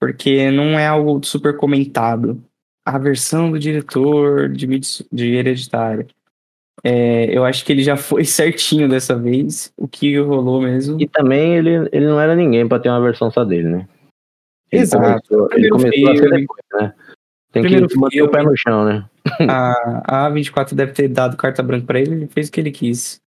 [0.00, 2.42] Porque não é algo super comentado.
[2.84, 4.66] A versão do diretor de,
[5.12, 6.06] de Hereditário.
[6.82, 9.72] É, eu acho que ele já foi certinho dessa vez.
[9.76, 11.00] O que rolou mesmo.
[11.00, 13.88] E também ele, ele não era ninguém pra ter uma versão só dele, né?
[14.72, 15.28] Ele Exato.
[15.28, 16.40] Começou, ele começou a ser filme.
[16.40, 16.94] depois, né?
[17.52, 18.32] Tem que manter o filme.
[18.32, 19.04] pé no chão, né?
[19.48, 22.70] a, a A24 deve ter dado carta branca pra ele, ele fez o que ele
[22.70, 23.20] quis.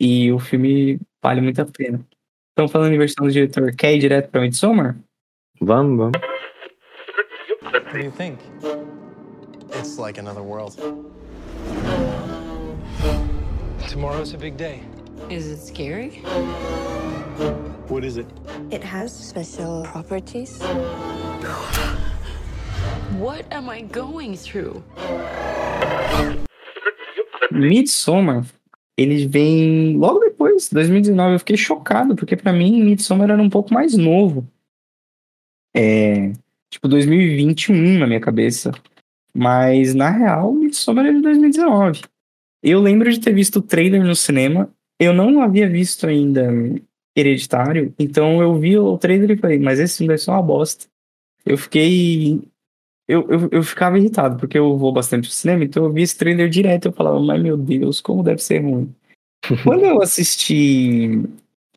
[0.00, 2.00] E o filme vale muito a pena.
[2.58, 4.96] Estão falando em versão do diretor, quer ir direto pra Midsommar?
[5.60, 6.18] Vamos, vamos.
[7.62, 8.38] What do you think?
[9.78, 10.74] It's like another world.
[13.90, 14.80] Tomorrow's a big day.
[15.28, 16.22] Is it scary?
[17.90, 18.26] What is it?
[18.70, 20.58] It has special properties.
[23.18, 24.82] What am I going through?
[27.52, 28.46] Midsommar,
[28.96, 31.34] ele vem logo depois, 2019.
[31.34, 34.46] Eu fiquei chocado, porque pra mim Midsommar era um pouco mais novo.
[35.74, 36.32] É,
[36.70, 38.72] tipo 2021 na minha cabeça.
[39.34, 42.02] Mas na real, Midsommar é de 2019.
[42.62, 44.70] Eu lembro de ter visto o trailer no cinema.
[44.98, 46.50] Eu não havia visto ainda
[47.14, 50.86] Hereditário, então eu vi o trailer e falei, mas esse filme vai ser uma bosta.
[51.46, 52.42] Eu fiquei
[53.08, 56.16] eu, eu, eu ficava irritado, porque eu vou bastante pro cinema, então eu vi esse
[56.16, 58.92] trailer direto e eu falava, mas meu Deus, como deve ser ruim.
[59.62, 61.22] Quando eu assisti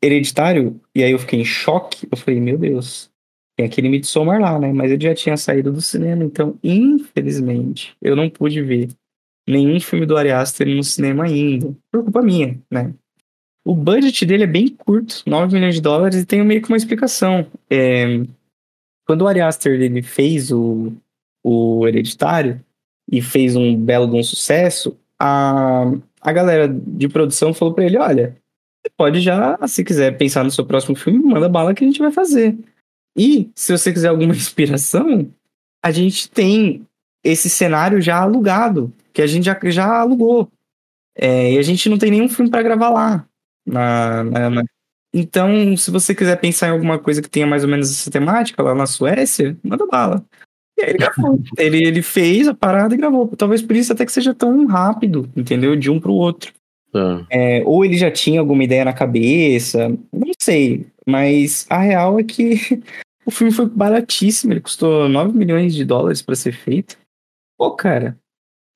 [0.02, 3.10] Hereditário, e aí eu fiquei em choque, eu falei, meu Deus,
[3.56, 4.72] tem aquele Midsommar lá, né?
[4.72, 8.88] Mas ele já tinha saído do cinema, então, infelizmente, eu não pude ver
[9.48, 11.74] nenhum filme do Ari Aster no cinema ainda.
[11.92, 12.92] Por culpa minha, né?
[13.64, 16.76] O budget dele é bem curto, 9 milhões de dólares, e tem meio que uma
[16.76, 17.46] explicação.
[17.68, 18.22] É,
[19.06, 20.92] quando o Ari Aster ele fez o,
[21.42, 22.60] o Hereditário
[23.10, 25.84] e fez um belo de um sucesso, a,
[26.20, 28.36] a galera de produção falou para ele: olha,
[28.80, 31.98] você pode já, se quiser pensar no seu próximo filme, manda bala que a gente
[31.98, 32.56] vai fazer.
[33.16, 35.30] E se você quiser alguma inspiração,
[35.84, 36.86] a gente tem
[37.24, 40.50] esse cenário já alugado, que a gente já, já alugou.
[41.14, 43.26] É, e a gente não tem nenhum filme para gravar lá.
[43.66, 44.62] Na, na, na,
[45.12, 48.62] Então, se você quiser pensar em alguma coisa que tenha mais ou menos essa temática
[48.62, 50.24] lá na Suécia, manda bala.
[50.80, 51.40] E aí ele gravou.
[51.58, 53.28] ele, ele fez a parada e gravou.
[53.36, 55.76] Talvez por isso até que seja tão rápido, entendeu?
[55.76, 56.52] De um pro outro.
[56.92, 57.24] Tá.
[57.30, 60.86] É, ou ele já tinha alguma ideia na cabeça, não sei.
[61.06, 62.82] Mas a real é que
[63.24, 64.52] o filme foi baratíssimo.
[64.52, 66.96] Ele custou 9 milhões de dólares para ser feito.
[67.58, 68.18] Pô, cara,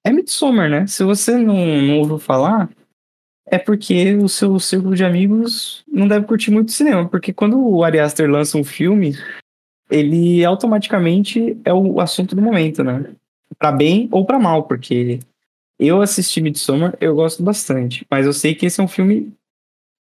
[0.05, 0.87] é Midsommar, né?
[0.87, 2.69] Se você não, não ouviu falar,
[3.47, 7.09] é porque o seu círculo de amigos não deve curtir muito cinema.
[7.09, 9.17] Porque quando o Ari Aster lança um filme,
[9.91, 13.13] ele automaticamente é o assunto do momento, né?
[13.59, 15.21] Pra bem ou pra mal, porque
[15.79, 19.33] eu assisti Midsommar, eu gosto bastante, mas eu sei que esse é um filme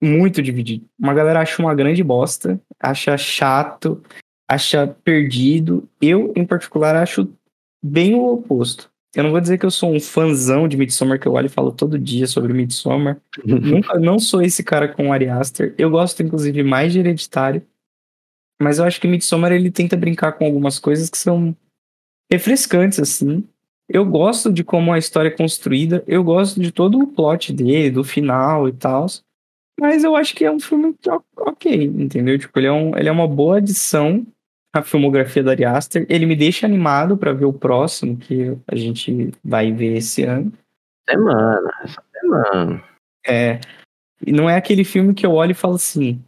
[0.03, 0.85] muito dividido.
[0.99, 4.03] Uma galera acha uma grande bosta, acha chato,
[4.49, 5.89] acha perdido.
[6.01, 7.29] Eu, em particular, acho
[7.83, 8.91] bem o oposto.
[9.15, 11.51] Eu não vou dizer que eu sou um fãzão de Midsommar, que eu olho e
[11.51, 13.17] falo todo dia sobre Midsommar.
[13.45, 15.75] Nunca, não sou esse cara com o Ari Aster.
[15.79, 17.63] Eu gosto, inclusive, mais de Hereditário.
[18.61, 21.55] Mas eu acho que Midsommar ele tenta brincar com algumas coisas que são
[22.31, 23.45] refrescantes, assim.
[23.89, 27.91] Eu gosto de como a história é construída, eu gosto de todo o plot dele,
[27.91, 29.07] do final e tal.
[29.79, 30.95] Mas eu acho que é um filme
[31.37, 32.39] ok, entendeu?
[32.39, 34.25] Tipo, ele é, um, ele é uma boa adição
[34.73, 36.07] à filmografia da Ari Aster.
[36.09, 40.53] Ele me deixa animado para ver o próximo, que a gente vai ver esse ano.
[41.09, 42.83] Semana, essa semana.
[43.27, 43.61] É.
[44.25, 46.23] E não é aquele filme que eu olho e falo assim,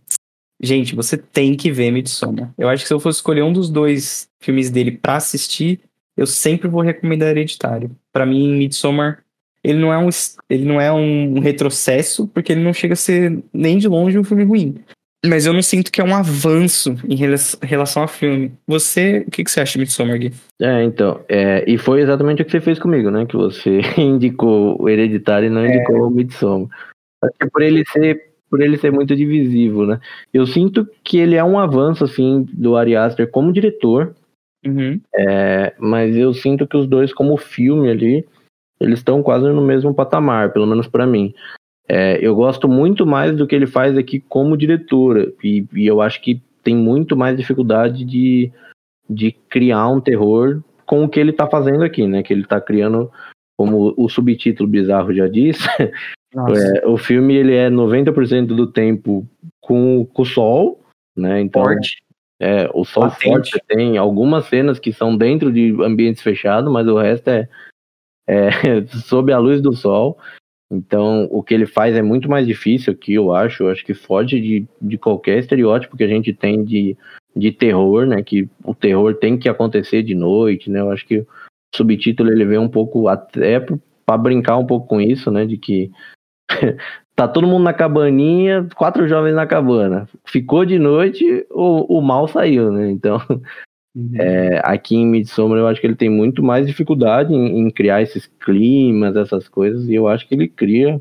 [0.60, 2.52] Gente, você tem que ver Midsommar.
[2.56, 5.80] Eu acho que se eu fosse escolher um dos dois filmes dele para assistir,
[6.16, 7.90] eu sempre vou recomendar Hereditário.
[8.12, 9.22] Para mim, Midsommar,
[9.62, 10.08] ele não é um
[10.48, 14.24] ele não é um retrocesso, porque ele não chega a ser nem de longe um
[14.24, 14.76] filme ruim.
[15.24, 17.16] Mas eu não sinto que é um avanço em
[17.62, 18.52] relação ao filme.
[18.66, 20.32] Você, o que, que você acha de Midsommar, Gui?
[20.60, 23.26] É, então, é, e foi exatamente o que você fez comigo, né?
[23.26, 26.02] Que você indicou o Hereditário e não indicou é...
[26.02, 26.68] o Midsommar.
[27.22, 30.00] Acho que por ele ser por ele ser muito divisivo, né?
[30.32, 34.14] Eu sinto que ele é um avanço, assim, do Ari Aster como diretor,
[34.64, 35.00] uhum.
[35.14, 38.26] é, mas eu sinto que os dois, como filme ali,
[38.80, 41.34] eles estão quase no mesmo patamar, pelo menos para mim.
[41.88, 46.00] É, eu gosto muito mais do que ele faz aqui como diretor, e, e eu
[46.00, 48.50] acho que tem muito mais dificuldade de,
[49.08, 52.22] de criar um terror com o que ele tá fazendo aqui, né?
[52.22, 53.10] Que ele tá criando,
[53.56, 55.62] como o subtítulo bizarro já disse,
[56.34, 59.26] é, o filme ele é 90% do tempo
[59.60, 60.80] com, com o sol,
[61.16, 61.40] né?
[61.40, 62.02] Então, forte.
[62.38, 63.24] É, o sol Patente.
[63.24, 67.48] forte tem algumas cenas que são dentro de ambientes fechados, mas o resto é,
[68.26, 68.50] é
[69.06, 70.18] sob a luz do sol.
[70.70, 73.62] Então, o que ele faz é muito mais difícil aqui, eu acho.
[73.62, 76.96] Eu acho que foge de, de qualquer estereótipo que a gente tem de,
[77.34, 78.22] de terror, né?
[78.22, 80.80] Que o terror tem que acontecer de noite, né?
[80.80, 81.26] Eu acho que o
[81.74, 83.60] subtítulo ele vem um pouco até
[84.04, 85.46] para brincar um pouco com isso, né?
[85.46, 85.90] De que
[87.14, 90.08] tá todo mundo na cabaninha, quatro jovens na cabana.
[90.24, 92.90] Ficou de noite, o, o mal saiu, né?
[92.90, 93.18] Então,
[93.94, 94.12] uhum.
[94.14, 98.02] é, aqui em Midsommar eu acho que ele tem muito mais dificuldade em, em, criar
[98.02, 101.00] esses climas, essas coisas, e eu acho que ele cria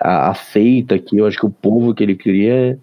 [0.00, 2.78] a, a seita aqui, eu acho que o povo que ele cria é,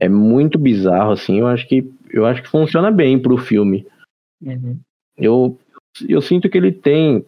[0.00, 3.86] é muito bizarro, assim, eu acho que eu acho que funciona bem pro filme.
[4.40, 4.78] Uhum.
[5.16, 5.58] Eu,
[6.08, 7.24] eu sinto que ele tem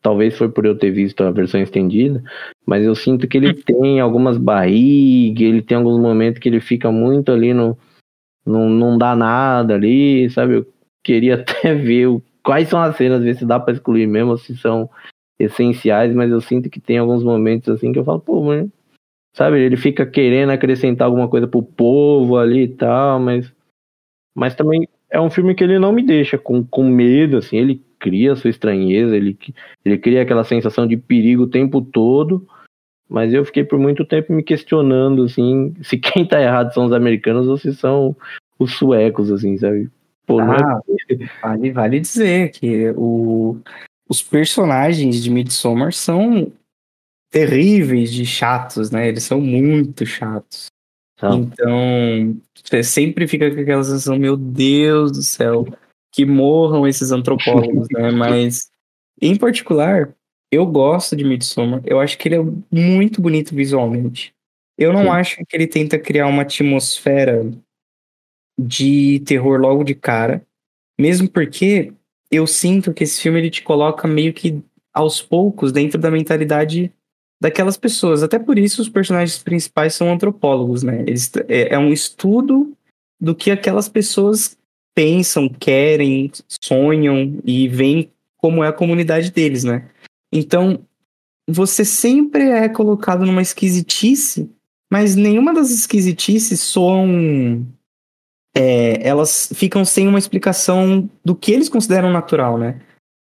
[0.00, 2.22] Talvez foi por eu ter visto a versão estendida,
[2.64, 6.90] mas eu sinto que ele tem algumas barrigas, ele tem alguns momentos que ele fica
[6.92, 7.76] muito ali no.
[8.46, 10.54] Não, não dá nada ali, sabe?
[10.54, 10.66] Eu
[11.04, 14.56] queria até ver o, quais são as cenas, ver se dá pra excluir mesmo, se
[14.56, 14.88] são
[15.38, 18.72] essenciais, mas eu sinto que tem alguns momentos assim que eu falo, pô, mano,
[19.34, 23.52] sabe, ele fica querendo acrescentar alguma coisa pro povo ali e tal, mas
[24.34, 27.82] mas também é um filme que ele não me deixa com, com medo, assim, ele
[27.98, 29.36] cria sua estranheza, ele,
[29.84, 32.46] ele cria aquela sensação de perigo o tempo todo,
[33.08, 36.92] mas eu fiquei por muito tempo me questionando, assim, se quem tá errado são os
[36.92, 38.16] americanos ou se são
[38.58, 39.90] os suecos, assim, sabe?
[40.26, 41.16] Pô, ah, é...
[41.40, 43.58] vale, vale dizer que o,
[44.08, 46.52] os personagens de Midsommar são
[47.30, 49.08] terríveis de chatos, né?
[49.08, 50.66] Eles são muito chatos.
[51.22, 55.66] Então, você sempre fica com aquela sensação, meu Deus do céu,
[56.12, 58.10] que morram esses antropólogos, né?
[58.12, 58.70] Mas,
[59.20, 60.14] em particular,
[60.50, 61.82] eu gosto de Midsommar.
[61.84, 64.32] Eu acho que ele é muito bonito visualmente.
[64.78, 65.08] Eu não Sim.
[65.08, 67.50] acho que ele tenta criar uma atmosfera
[68.58, 70.44] de terror logo de cara,
[70.98, 71.92] mesmo porque
[72.30, 76.92] eu sinto que esse filme ele te coloca meio que aos poucos dentro da mentalidade
[77.40, 78.22] daquelas pessoas.
[78.22, 81.02] Até por isso os personagens principais são antropólogos, né?
[81.06, 82.72] Eles, é, é um estudo
[83.20, 84.56] do que aquelas pessoas
[84.94, 86.30] pensam, querem,
[86.62, 89.88] sonham e veem como é a comunidade deles, né?
[90.32, 90.84] Então,
[91.48, 94.50] você sempre é colocado numa esquisitice,
[94.90, 97.66] mas nenhuma das esquisitices soam.
[98.56, 102.80] É, elas ficam sem uma explicação do que eles consideram natural, né?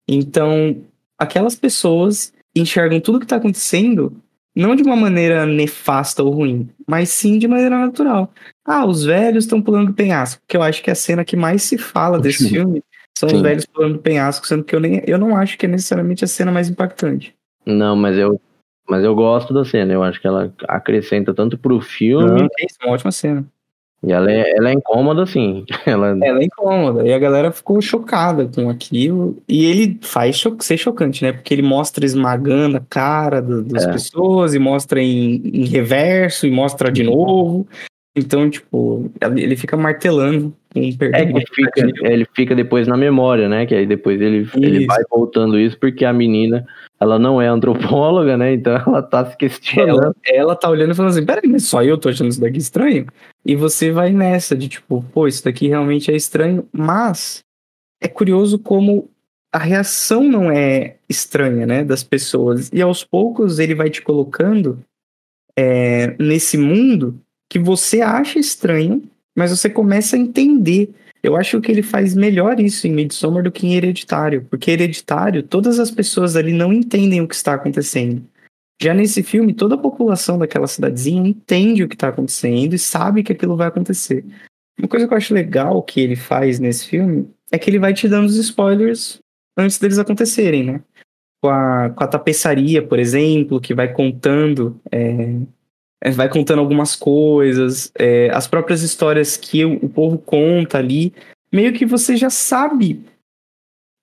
[0.08, 0.82] Então,
[1.20, 4.16] aquelas pessoas enxergam tudo que está acontecendo
[4.56, 8.34] não de uma maneira nefasta ou ruim, mas sim de maneira natural.
[8.66, 11.38] Ah, os velhos estão pulando do penhasco, que eu acho que é a cena que
[11.38, 12.84] mais se fala desse filme
[13.18, 13.36] são sim.
[13.36, 16.24] os velhos pulando do penhasco, sendo que eu, nem, eu não acho que é necessariamente
[16.24, 17.36] a cena mais impactante.
[17.66, 18.40] Não, mas eu,
[18.90, 22.26] mas eu gosto da cena, eu acho que ela acrescenta tanto pro filme.
[22.26, 23.46] Não, é uma ótima cena.
[24.02, 25.66] E ela é, ela é incômoda, sim.
[25.86, 26.18] Ela...
[26.22, 27.06] ela é incômoda.
[27.06, 29.38] E a galera ficou chocada com aquilo.
[29.48, 31.34] E ele faz cho ser chocante, né?
[31.34, 33.92] Porque ele mostra esmagando a cara do, das é.
[33.92, 37.68] pessoas, e mostra em, em, reverso, e mostra de novo.
[38.16, 40.54] Então, tipo, ele fica martelando.
[40.76, 43.66] Um é que fica, ele fica depois na memória, né?
[43.66, 46.66] Que aí depois ele, ele vai voltando isso porque a menina
[47.00, 48.54] ela não é antropóloga, né?
[48.54, 50.16] Então ela tá se questionando.
[50.26, 52.58] Ela, ela tá olhando e falando assim: peraí, mas só eu tô achando isso daqui
[52.58, 53.08] estranho?
[53.46, 57.44] E você vai nessa de tipo, pô, isso daqui realmente é estranho, mas
[58.02, 59.10] é curioso como
[59.52, 61.84] a reação não é estranha, né?
[61.84, 62.70] Das pessoas.
[62.72, 64.80] E aos poucos ele vai te colocando
[65.58, 69.04] é, nesse mundo que você acha estranho,
[69.36, 73.52] mas você começa a entender eu acho que ele faz melhor isso em Midsommar do
[73.52, 78.24] que em Hereditário, porque Hereditário, todas as pessoas ali não entendem o que está acontecendo.
[78.82, 83.24] Já nesse filme, toda a população daquela cidadezinha entende o que está acontecendo e sabe
[83.24, 84.26] que aquilo vai acontecer.
[84.78, 87.94] Uma coisa que eu acho legal que ele faz nesse filme é que ele vai
[87.94, 89.20] te dando os spoilers
[89.58, 90.82] antes deles acontecerem, né?
[91.44, 95.36] Com a, com a tapeçaria, por exemplo, que vai contando é,
[96.02, 101.14] é, vai contando algumas coisas, é, as próprias histórias que o, o, povo conta ali,
[101.52, 103.04] meio que você já sabe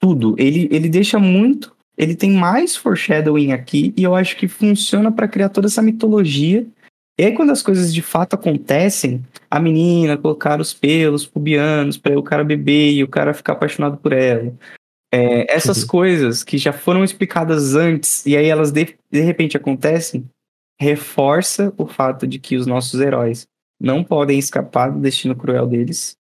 [0.01, 0.35] tudo.
[0.39, 5.29] Ele, ele deixa muito, ele tem mais foreshadowing aqui, e eu acho que funciona para
[5.29, 6.67] criar toda essa mitologia.
[7.19, 12.19] E aí, quando as coisas de fato acontecem, a menina colocar os pelos pubianos para
[12.19, 14.53] o cara beber e o cara ficar apaixonado por ela.
[15.13, 15.89] É, essas uhum.
[15.89, 20.29] coisas que já foram explicadas antes, e aí elas de, de repente acontecem,
[20.79, 23.47] reforça o fato de que os nossos heróis
[23.81, 26.17] não podem escapar do destino cruel deles.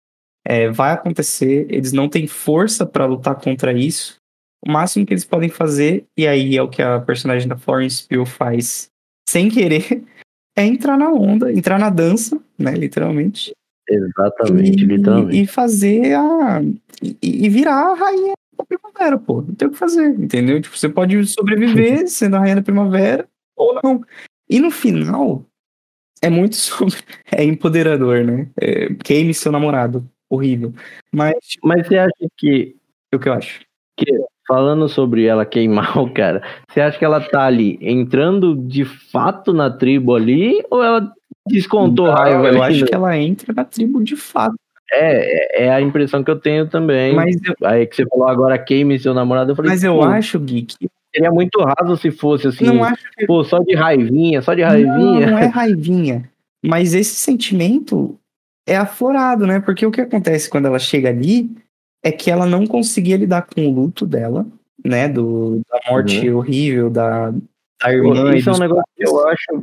[0.46, 4.16] É, vai acontecer, eles não têm força para lutar contra isso.
[4.66, 8.06] O máximo que eles podem fazer, e aí é o que a personagem da Florence
[8.06, 8.90] Pugh faz
[9.28, 10.02] sem querer,
[10.56, 13.52] é entrar na onda, entrar na dança, né, literalmente.
[13.88, 15.40] Exatamente, e, literalmente.
[15.40, 16.60] E fazer a.
[17.00, 19.42] E, e, virar a rainha da primavera, pô.
[19.42, 20.60] Não tem o que fazer, entendeu?
[20.60, 24.02] Tipo, você pode sobreviver sendo a rainha da primavera ou não.
[24.50, 25.44] E no final,
[26.20, 26.96] é muito sobre.
[27.30, 28.48] É empoderador, né?
[28.60, 30.08] É, queime seu namorado.
[30.28, 30.74] Horrível.
[31.12, 31.36] Mas.
[31.62, 32.74] Mas você acha que.
[33.14, 33.60] O que eu acho?
[33.96, 34.06] Que,
[34.46, 39.52] falando sobre ela queimar o cara, você acha que ela tá ali entrando de fato
[39.52, 40.62] na tribo ali?
[40.70, 41.12] Ou ela
[41.46, 42.48] descontou Não, raiva?
[42.48, 44.56] Eu acho que ela entra na tribo de fato.
[44.92, 47.14] É, é a impressão que eu tenho também.
[47.14, 47.54] Mas eu...
[47.66, 49.70] Aí que você falou agora queime seu namorado, eu falei.
[49.70, 52.66] Mas eu acho, Gui, que Seria muito raso se fosse assim.
[52.66, 53.24] Não acho que...
[53.24, 55.26] Pô, só de raivinha, só de raivinha.
[55.26, 56.28] Não, não é raivinha.
[56.62, 58.18] Mas esse sentimento
[58.68, 59.60] é aflorado, né?
[59.60, 61.50] Porque o que acontece quando ela chega ali
[62.06, 64.46] é que ela não conseguia lidar com o luto dela,
[64.84, 65.08] né?
[65.08, 66.36] Do, da morte uhum.
[66.38, 67.32] horrível da,
[67.82, 68.32] da irmã.
[68.36, 69.62] Isso é um negócio que eu acho.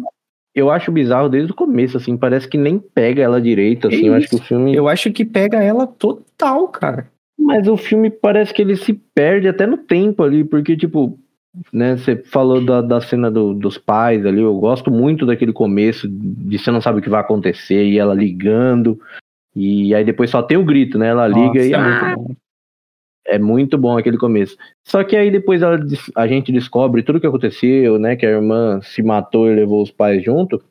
[0.54, 4.06] Eu acho bizarro desde o começo, assim, parece que nem pega ela direito, assim.
[4.06, 4.76] É eu acho que o filme.
[4.76, 7.08] Eu acho que pega ela total, cara.
[7.40, 11.18] Mas o filme parece que ele se perde até no tempo ali, porque, tipo,
[11.72, 16.08] né, você falou da, da cena do, dos pais ali, eu gosto muito daquele começo,
[16.10, 19.00] de você não sabe o que vai acontecer, e ela ligando,
[19.56, 21.08] e aí depois só tem o grito, né?
[21.08, 21.74] Ela liga Nossa, e.
[21.74, 22.36] é Ah, muito bom.
[23.28, 24.58] é muito bom aquele começo.
[24.84, 25.80] Só que aí depois ela
[26.16, 28.16] a gente descobre tudo o que aconteceu, né?
[28.16, 30.62] Que a irmã se matou e levou os pais junto.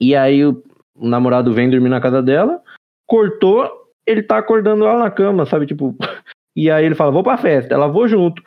[0.00, 0.62] E aí o,
[0.96, 2.60] o namorado vem dormir na casa dela,
[3.06, 3.70] cortou,
[4.06, 5.66] ele tá acordando ela na cama, sabe?
[5.66, 5.94] Tipo.
[6.54, 8.42] E aí ele fala, vou pra festa, ela vou junto.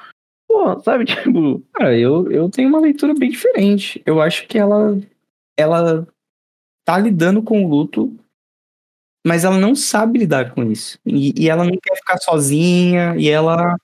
[0.48, 1.60] Pô, sabe, tipo.
[1.74, 4.00] Cara, eu, eu tenho uma leitura bem diferente.
[4.06, 4.96] Eu acho que ela,
[5.58, 6.08] ela
[6.86, 8.16] tá lidando com o luto,
[9.26, 11.00] mas ela não sabe lidar com isso.
[11.06, 13.76] E, e ela não quer ficar sozinha, e ela.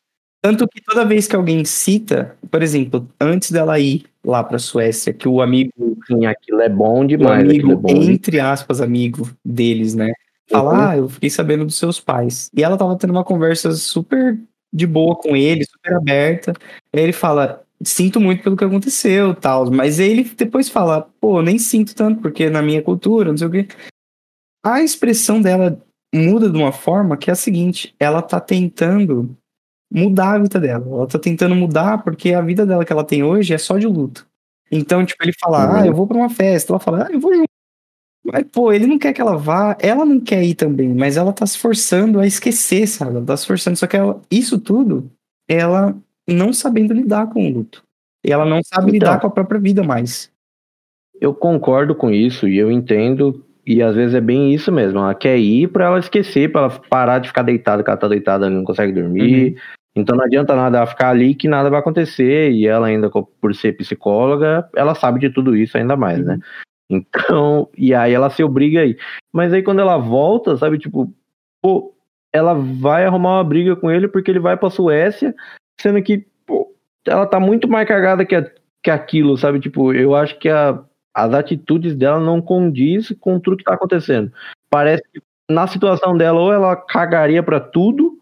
[0.44, 5.14] Tanto que toda vez que alguém cita, por exemplo, antes dela ir lá pra Suécia,
[5.14, 5.72] que o amigo,
[6.08, 7.42] Sim, aquilo é bom o demais.
[7.44, 10.12] amigo, aquilo é bom entre aspas, amigo deles, né?
[10.50, 10.80] Fala, Uhum.
[10.90, 12.50] ah, eu fiquei sabendo dos seus pais.
[12.56, 14.38] E ela tava tendo uma conversa super
[14.74, 16.54] de boa com ele, super aberta.
[16.94, 19.70] Aí ele fala, sinto muito pelo que aconteceu, tal.
[19.72, 23.52] Mas ele depois fala, pô, nem sinto tanto, porque na minha cultura, não sei o
[23.52, 23.68] quê.
[24.64, 25.82] A expressão dela
[26.14, 29.36] muda de uma forma que é a seguinte, ela tá tentando
[29.92, 30.86] mudar a vida dela.
[30.88, 33.88] Ela tá tentando mudar porque a vida dela que ela tem hoje é só de
[33.88, 34.28] luto.
[34.72, 35.76] Então, tipo, ele fala, Uhum.
[35.82, 36.72] ah, eu vou pra uma festa.
[36.72, 37.46] Ela fala, ah, eu vou junto.
[38.24, 41.34] Mas, pô, ele não quer que ela vá, ela não quer ir também, mas ela
[41.34, 43.16] tá se forçando a esquecer, sabe?
[43.18, 45.10] Ela tá se forçando, só que ela, isso tudo,
[45.50, 45.96] ela
[46.30, 47.84] não sabendo lidar com o luto.
[48.24, 48.94] E ela não sabe Então.
[48.94, 50.32] lidar com a própria vida mais.
[51.20, 53.44] Eu concordo com isso e eu entendo.
[53.66, 55.00] E às vezes é bem isso mesmo.
[55.00, 58.08] Ela quer ir pra ela esquecer, pra ela parar de ficar deitada, que ela tá
[58.08, 59.56] deitada e não consegue dormir.
[59.96, 62.52] Então não adianta nada ela ficar ali que nada vai acontecer.
[62.52, 66.40] E ela ainda, por ser psicóloga, ela sabe de tudo isso ainda mais, né?
[66.90, 68.98] Então, e aí ela se obriga aí.
[69.32, 71.14] Mas aí quando ela volta, sabe, tipo,
[71.62, 71.94] pô,
[72.34, 75.34] ela vai arrumar uma briga com ele porque ele vai pra Suécia,
[75.80, 76.74] sendo que, pô,
[77.08, 78.52] ela tá muito mais cagada que, a-
[78.84, 79.60] que aquilo, sabe?
[79.60, 80.84] Tipo, eu acho que a,
[81.14, 84.32] as atitudes dela não condiz com tudo que tá acontecendo.
[84.70, 88.18] Parece que na situação dela, ou ela cagaria pra tudo,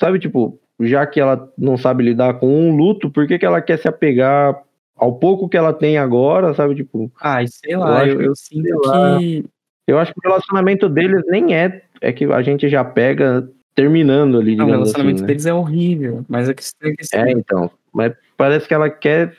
[0.00, 0.18] sabe?
[0.18, 3.78] Tipo, já que ela não sabe lidar com um luto, por que, que ela quer
[3.78, 4.60] se apegar
[4.96, 6.74] ao pouco que ela tem agora, sabe?
[6.74, 9.44] Tipo, Ai, sei Eu lá, eu, que- eu sinto que.
[9.86, 11.82] eu acho que o relacionamento deles nem é.
[12.00, 15.26] É que a gente já pega terminando ali, Não, o digamos relacionamento assim, né?
[15.28, 17.70] deles é horrível, mas a questão é que assim, É, então.
[17.92, 19.34] Mas parece que ela quer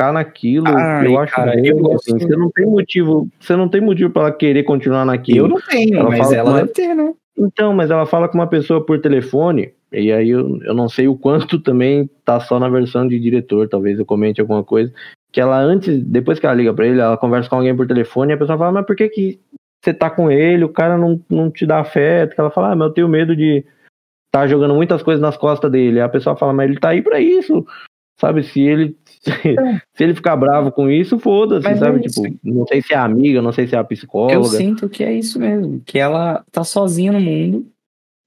[0.00, 0.66] ficar naquilo.
[0.66, 2.18] Ai, eu acho cara, eu assim.
[2.18, 3.28] Você não tem motivo.
[3.38, 5.46] Você não tem motivo pra ela querer continuar naquilo.
[5.46, 7.12] eu não tenho, Ela mas ela deve ter, né?
[7.38, 11.08] Então, mas ela fala com uma pessoa por telefone, e aí eu, eu não sei
[11.08, 14.92] o quanto também tá só na versão de diretor, talvez eu comente alguma coisa,
[15.32, 18.32] que ela antes, depois que ela liga pra ele, ela conversa com alguém por telefone,
[18.32, 19.40] e a pessoa fala, mas por que que
[19.82, 22.34] você tá com ele, o cara não, não te dá afeto?
[22.34, 23.64] Que ela fala, ah, mas eu tenho medo de
[24.30, 25.98] tá jogando muitas coisas nas costas dele.
[25.98, 27.66] Aí a pessoa fala, mas ele tá aí pra isso,
[28.20, 28.44] sabe?
[28.44, 28.96] Se ele,
[29.94, 32.06] se ele ficar bravo com isso, foda-se, é sabe?
[32.06, 32.22] isso.
[32.22, 34.34] tipo, não sei se é amiga, não sei se é a psicóloga.
[34.34, 37.66] Eu sinto que é isso mesmo, que ela tá sozinha no mundo.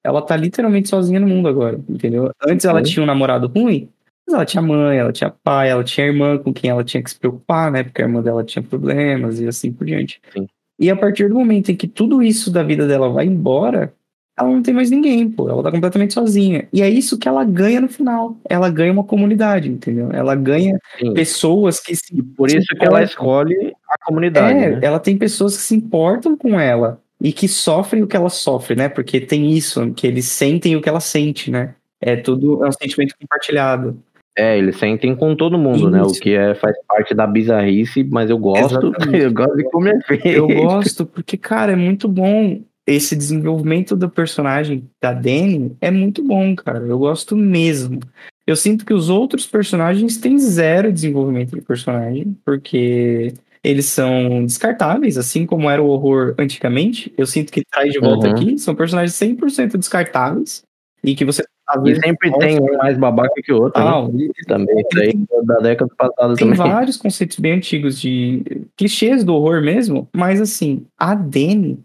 [0.03, 2.29] Ela tá literalmente sozinha no mundo agora, entendeu?
[2.45, 2.91] Antes ela Sim.
[2.91, 3.89] tinha um namorado ruim,
[4.27, 7.09] mas ela tinha mãe, ela tinha pai, ela tinha irmã com quem ela tinha que
[7.09, 7.83] se preocupar, né?
[7.83, 10.21] Porque a irmã dela tinha problemas e assim por diante.
[10.31, 10.47] Sim.
[10.79, 13.93] E a partir do momento em que tudo isso da vida dela vai embora,
[14.37, 15.47] ela não tem mais ninguém, pô.
[15.47, 16.67] Ela tá completamente sozinha.
[16.73, 18.35] E é isso que ela ganha no final.
[18.49, 20.09] Ela ganha uma comunidade, entendeu?
[20.11, 21.13] Ela ganha Sim.
[21.13, 22.21] pessoas que se.
[22.35, 24.79] Por se isso que ela escolhe a comunidade, É, né?
[24.81, 28.75] ela tem pessoas que se importam com ela e que sofrem o que ela sofre,
[28.75, 28.89] né?
[28.89, 31.75] Porque tem isso, que eles sentem o que ela sente, né?
[32.01, 33.97] É tudo, é um sentimento compartilhado.
[34.35, 36.01] É, eles sentem com todo mundo, né?
[36.01, 36.19] O Isso.
[36.19, 39.23] que é, faz parte da bizarrice, mas eu gosto, Exatamente.
[39.23, 40.27] eu gosto de como é feito.
[40.27, 46.23] Eu gosto porque, cara, é muito bom esse desenvolvimento do personagem da Dani é muito
[46.23, 46.79] bom, cara.
[46.85, 47.99] Eu gosto mesmo.
[48.45, 55.17] Eu sinto que os outros personagens têm zero desenvolvimento de personagem, porque eles são descartáveis,
[55.17, 57.13] assim como era o horror antigamente.
[57.17, 58.33] Eu sinto que traz de volta Uhum.
[58.33, 60.61] aqui, são personagens 100% descartáveis
[61.01, 62.45] e que você às E sempre gosta.
[62.45, 63.89] tem um mais babaca que o outro, né?
[63.89, 65.13] Ah, ele- Também, isso aí
[65.45, 66.57] da década passada tem também.
[66.57, 68.43] vários conceitos bem antigos de
[68.75, 71.79] clichês do horror mesmo, mas assim, a Dani,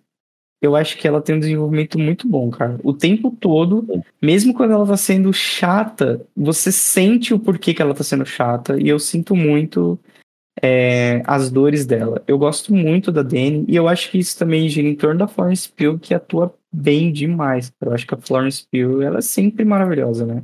[0.60, 2.78] eu acho que ela tem um desenvolvimento muito bom, cara.
[2.82, 3.86] O tempo todo,
[4.20, 8.80] mesmo quando ela tá sendo chata, você sente o porquê que ela tá sendo chata,
[8.80, 9.98] e eu sinto muito
[10.60, 12.22] é, as dores dela.
[12.26, 15.28] Eu gosto muito da Dani, e eu acho que isso também gira em torno da
[15.28, 17.72] Florence Pugh, que atua bem demais.
[17.80, 20.42] Eu acho que a Florence Pugh, ela é sempre maravilhosa, né?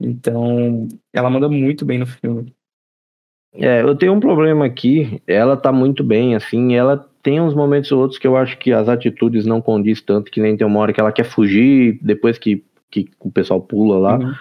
[0.00, 2.54] Então, ela manda muito bem no filme.
[3.54, 7.92] É, eu tenho um problema aqui, ela tá muito bem, assim, ela tem uns momentos
[7.92, 10.80] ou outros que eu acho que as atitudes não condiz tanto, que nem tem uma
[10.80, 14.16] hora que ela quer fugir, depois que que o pessoal pula lá.
[14.16, 14.32] Uhum.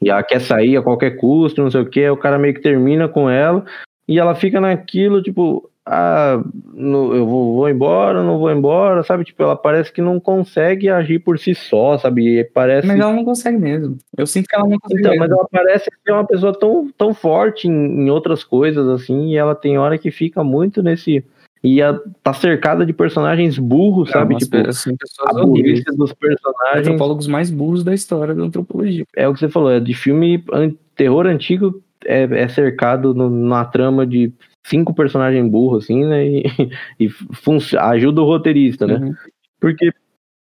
[0.00, 2.62] E ela quer sair a qualquer custo, não sei o que, o cara meio que
[2.62, 3.66] termina com ela
[4.08, 9.24] e ela fica naquilo, tipo, ah, no, eu vou, vou, embora, não vou embora, sabe?
[9.24, 12.44] Tipo, ela parece que não consegue agir por si só, sabe?
[12.54, 12.86] Parece...
[12.86, 13.98] Mas ela não consegue mesmo.
[14.16, 15.00] Eu sinto que ela não consegue.
[15.00, 15.26] Então, mesmo.
[15.26, 19.36] mas ela parece ser uma pessoa tão, tão forte em, em outras coisas, assim, e
[19.36, 21.22] ela tem hora que fica muito nesse
[21.62, 24.36] e a, tá cercada de personagens burros, Não, sabe?
[24.36, 24.96] Tipo, assim,
[25.26, 26.86] a burrice dos personagens.
[26.88, 29.04] Antropólogos mais burros da história da antropologia.
[29.16, 30.44] É o que você falou, é de filme
[30.96, 34.32] terror antigo, é, é cercado no- na trama de
[34.64, 36.26] cinco personagens burros, assim, né?
[36.26, 36.42] E,
[36.98, 37.10] e
[37.78, 38.94] ajuda o roteirista, né?
[38.96, 39.14] Uhum.
[39.60, 39.92] Porque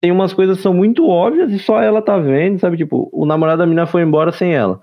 [0.01, 2.79] tem umas coisas que são muito óbvias e só ela tá vendo, sabe?
[2.79, 4.81] Tipo, o namorado da menina foi embora sem ela.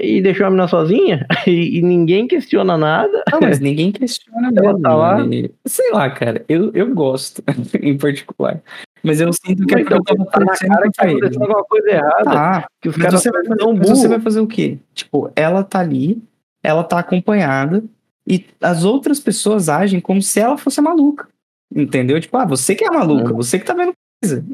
[0.00, 3.22] E deixou a menina sozinha e, e ninguém questiona nada.
[3.30, 4.80] Não, mas ninguém questiona Ela mesmo.
[4.82, 5.24] tá lá.
[5.26, 5.48] né?
[5.66, 6.44] Sei lá, cara.
[6.48, 7.42] Eu, eu gosto,
[7.80, 8.60] em particular.
[9.02, 11.42] Mas eu sinto que é Então, porque eu tava tá na cara que tá acontecendo
[11.42, 12.24] alguma coisa errada.
[12.24, 14.78] Tá, que os mas caras você, vai fazer, mas você vai fazer o quê?
[14.94, 16.22] Tipo, ela tá ali,
[16.62, 17.82] ela tá acompanhada,
[18.26, 21.26] e as outras pessoas agem como se ela fosse maluca.
[21.74, 22.20] Entendeu?
[22.20, 23.36] Tipo, ah, você que é maluca, Uhum.
[23.36, 23.92] você que tá vendo.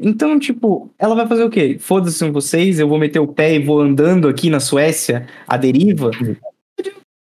[0.01, 1.77] Então, tipo, ela vai fazer o quê?
[1.79, 5.55] Foda-se com vocês, eu vou meter o pé e vou andando aqui na Suécia, à
[5.57, 6.09] deriva.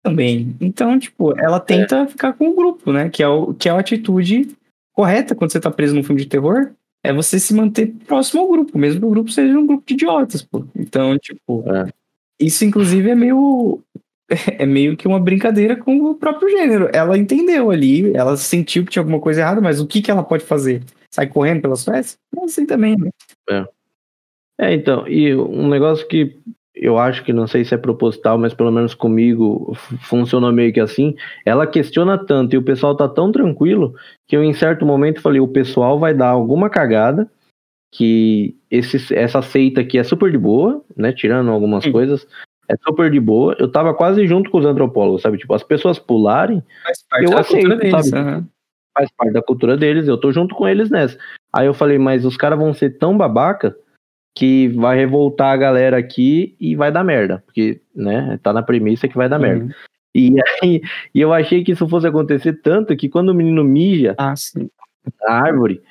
[0.02, 0.56] Também.
[0.60, 3.08] Então, tipo, ela tenta ficar com o grupo, né?
[3.08, 4.50] Que é, o, que é a atitude
[4.92, 6.70] correta quando você tá preso num filme de terror.
[7.04, 9.94] É você se manter próximo ao grupo, mesmo que o grupo seja um grupo de
[9.94, 10.64] idiotas, pô.
[10.76, 11.88] Então, tipo, É.
[12.40, 13.80] isso inclusive é meio
[14.58, 16.88] é meio que uma brincadeira com o próprio gênero.
[16.92, 20.22] Ela entendeu ali, ela sentiu que tinha alguma coisa errada, mas o que que ela
[20.22, 20.82] pode fazer?
[21.10, 22.18] Sai correndo pela Suécia?
[22.34, 23.10] Não assim também, né?
[24.58, 26.38] É, então, e um negócio que
[26.74, 30.80] eu acho que não sei se é proposital, mas pelo menos comigo funcionou meio que
[30.80, 31.14] assim.
[31.44, 33.94] Ela questiona tanto e o pessoal tá tão tranquilo
[34.26, 37.30] que eu, em certo momento, falei: o pessoal vai dar alguma cagada.
[37.94, 41.12] Que esse, essa seita aqui é super de boa, né?
[41.12, 41.92] Tirando algumas Hum.
[41.92, 42.26] coisas,
[42.68, 43.54] é super de boa.
[43.58, 45.38] Eu tava quase junto com os antropólogos, sabe?
[45.38, 48.08] Tipo, as pessoas pularem, Faz parte Eu da cultura aceito, deles.
[48.08, 48.28] sabe?
[48.28, 48.48] aham.
[48.94, 51.18] faz parte da cultura deles, eu tô junto com eles nessa.
[51.54, 53.74] Aí eu falei, mas os caras vão ser tão babaca
[54.36, 57.42] que vai revoltar a galera aqui e vai dar merda.
[57.44, 59.64] Porque, né, tá na premissa que vai dar merda.
[59.64, 59.70] Uhum.
[60.14, 60.82] E aí,
[61.14, 64.34] e eu achei que isso fosse acontecer tanto que quando o menino mija Ah,
[65.26, 65.82] na árvore,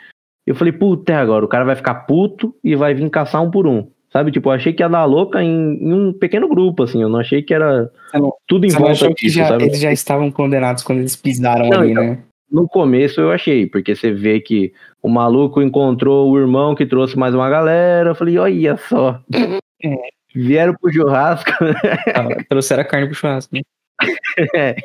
[0.46, 3.52] eu falei, puta, é agora, o cara vai ficar puto e vai vir caçar um
[3.52, 3.92] por um.
[4.12, 7.08] Sabe, tipo, eu achei que ia dar louca em, em um pequeno grupo, assim, eu
[7.08, 11.00] não achei que era não- tudo em volta disso, já, eles já estavam condenados quando
[11.00, 12.20] eles pisaram Não, ali, então, né?
[12.52, 17.18] No começo eu achei, porque você vê que o maluco encontrou o irmão que trouxe
[17.18, 18.10] mais uma galera.
[18.10, 19.20] Eu falei, olha só.
[19.84, 19.96] É.
[20.36, 21.50] Vieram pro churrasco.
[22.14, 23.62] Ah, Trouxeram a carne pro churrasco, né?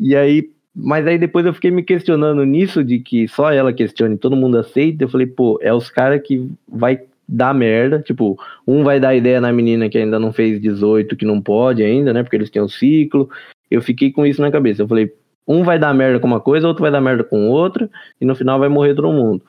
[0.00, 4.18] e aí, mas aí depois eu fiquei me questionando nisso, de que só ela questione,
[4.18, 5.04] todo mundo aceita.
[5.04, 8.00] Eu falei, pô, é os caras que vai dar merda.
[8.00, 11.82] Tipo, um vai dar ideia na menina que ainda não fez 18, que não pode
[11.82, 12.22] ainda, né?
[12.22, 13.28] Porque eles têm o ciclo.
[13.70, 14.82] Eu fiquei com isso na cabeça.
[14.82, 15.12] Eu falei,
[15.46, 18.34] um vai dar merda com uma coisa, outro vai dar merda com outra, e no
[18.34, 19.42] final vai morrer todo mundo.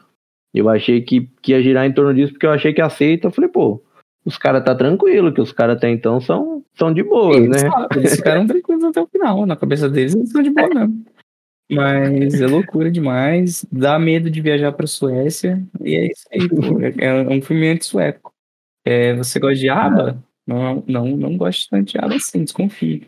[0.54, 3.28] Eu achei que, que ia girar em torno disso, porque eu achei que aceita.
[3.28, 3.82] Eu falei, pô,
[4.26, 7.58] os caras tá tranquilo, que os caras até então são, são de boa, né?
[7.96, 9.46] eles ficaram tranquilos até o final.
[9.46, 11.06] Na cabeça deles, eles estão de boa mesmo.
[11.74, 13.66] Mas é loucura demais.
[13.72, 15.62] Dá medo de viajar pra Suécia.
[15.82, 16.80] E é isso aí, pô.
[16.82, 18.34] É, é um filme anti-sueco.
[18.86, 20.24] É, você gosta de aba?
[20.46, 23.08] Não, não, não gosto tanto de aba assim, desconfie.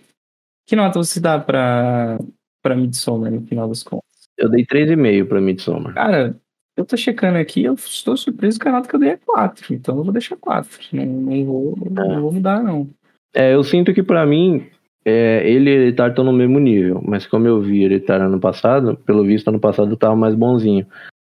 [0.66, 2.18] Que nota você dá pra,
[2.62, 4.06] pra Midsommar no final das contas?
[4.38, 5.94] Eu dei 3,5 pra Midsommar.
[5.94, 6.40] Cara,
[6.76, 9.74] eu tô checando aqui, eu estou surpreso que a nota que eu dei é 4.
[9.74, 10.80] Então eu vou deixar 4.
[10.92, 12.90] Não, não, vou, não vou mudar, não.
[13.34, 14.68] É, eu sinto que pra mim,
[15.06, 18.98] é, ele e Hereditário estão no mesmo nível, mas como eu vi Hereditário ano passado,
[19.06, 20.88] pelo visto ano passado tava mais bonzinho.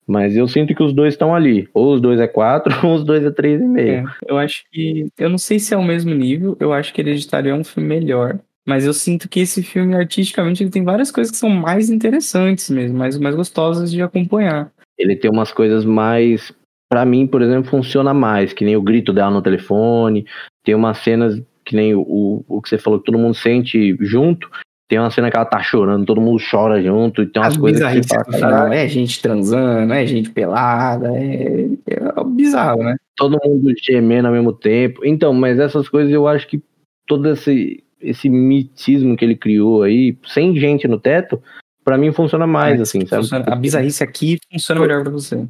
[0.06, 1.68] Mas eu sinto que os dois estão ali.
[1.74, 3.78] Ou os dois é 4, ou os dois é 3,5.
[3.80, 5.06] É, eu acho que.
[5.18, 7.88] Eu não sei se é o mesmo nível, eu acho que Hereditário é um filme
[7.88, 8.38] melhor.
[8.64, 12.70] Mas eu sinto que esse filme, artisticamente, ele tem várias coisas que são mais interessantes
[12.70, 14.72] mesmo, mais, mais gostosas de acompanhar.
[14.98, 16.52] Ele tem umas coisas mais.
[16.88, 20.24] Pra mim, por exemplo, funciona mais, que nem o grito dela no telefone.
[20.64, 23.96] Tem umas cenas que nem o, o, o que você falou, que todo mundo sente
[24.00, 24.48] junto.
[24.88, 27.20] Tem uma cena que ela tá chorando, todo mundo chora junto.
[27.20, 30.30] E tem umas As coisas que você fala, final, "Caralho, é gente transando, é gente
[30.30, 32.94] pelada, é, é bizarro, né?
[33.16, 35.04] todo mundo gemendo ao mesmo tempo.
[35.04, 36.62] Então, mas essas coisas eu acho que
[37.06, 41.42] todo esse, esse mitismo que ele criou aí, sem gente no teto,
[41.84, 43.22] pra mim funciona mais, É, assim, sabe?
[43.22, 45.44] funciona- a bizarrice aqui funciona melhor pra você.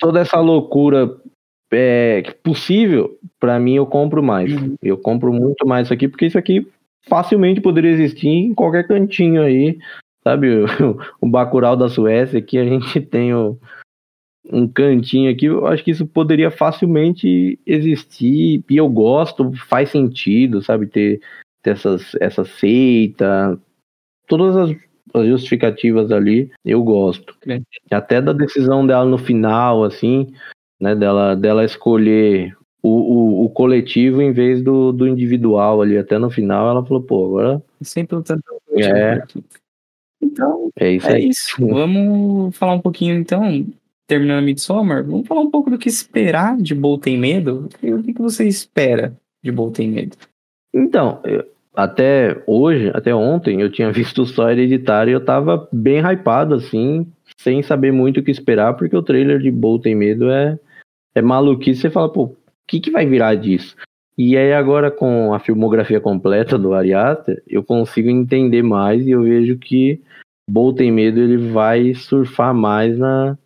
[0.00, 1.14] Toda essa loucura
[1.72, 4.52] é, possível, pra mim eu compro mais.
[4.52, 4.76] Uhum.
[4.82, 6.66] Eu compro muito mais isso aqui, porque isso aqui
[7.08, 9.78] facilmente poderia existir em qualquer cantinho aí,
[10.22, 10.48] sabe?
[10.48, 10.66] O,
[11.20, 13.58] o Bacurau da Suécia, aqui a gente tem o,
[14.50, 20.62] um cantinho aqui, eu acho que isso poderia facilmente existir, e eu gosto, faz sentido,
[20.62, 21.20] sabe, ter,
[21.62, 23.58] ter essas, essa seita,
[24.26, 24.76] todas as,
[25.14, 27.36] as justificativas ali, eu gosto.
[27.48, 27.60] É.
[27.90, 30.32] Até da decisão dela no final, assim,
[30.82, 35.96] né, dela, dela escolher o, o, o, coletivo em vez do, do individual ali.
[35.96, 37.62] Até no final ela falou, pô, agora.
[37.80, 39.22] Sempre lutando é.
[40.20, 41.06] Então, é isso.
[41.06, 41.56] É isso.
[41.60, 43.64] Vamos falar um pouquinho então,
[44.08, 47.68] terminando Midsommar, vamos falar um pouco do que esperar de Bolt Tem Medo.
[47.80, 50.16] E o que, que você espera de Bolt Tem Medo?
[50.74, 51.20] Então,
[51.76, 57.06] até hoje, até ontem, eu tinha visto só Hereditário e eu tava bem hypado, assim,
[57.36, 60.58] sem saber muito o que esperar, porque o trailer de Bolt Tem Medo é
[61.14, 62.36] é maluquice, você fala, pô, o
[62.66, 63.76] que, que vai virar disso?
[64.16, 69.10] E aí agora com a filmografia completa do Ari Aster, eu consigo entender mais e
[69.10, 70.00] eu vejo que
[70.48, 73.36] Bolt tem medo, ele vai surfar mais na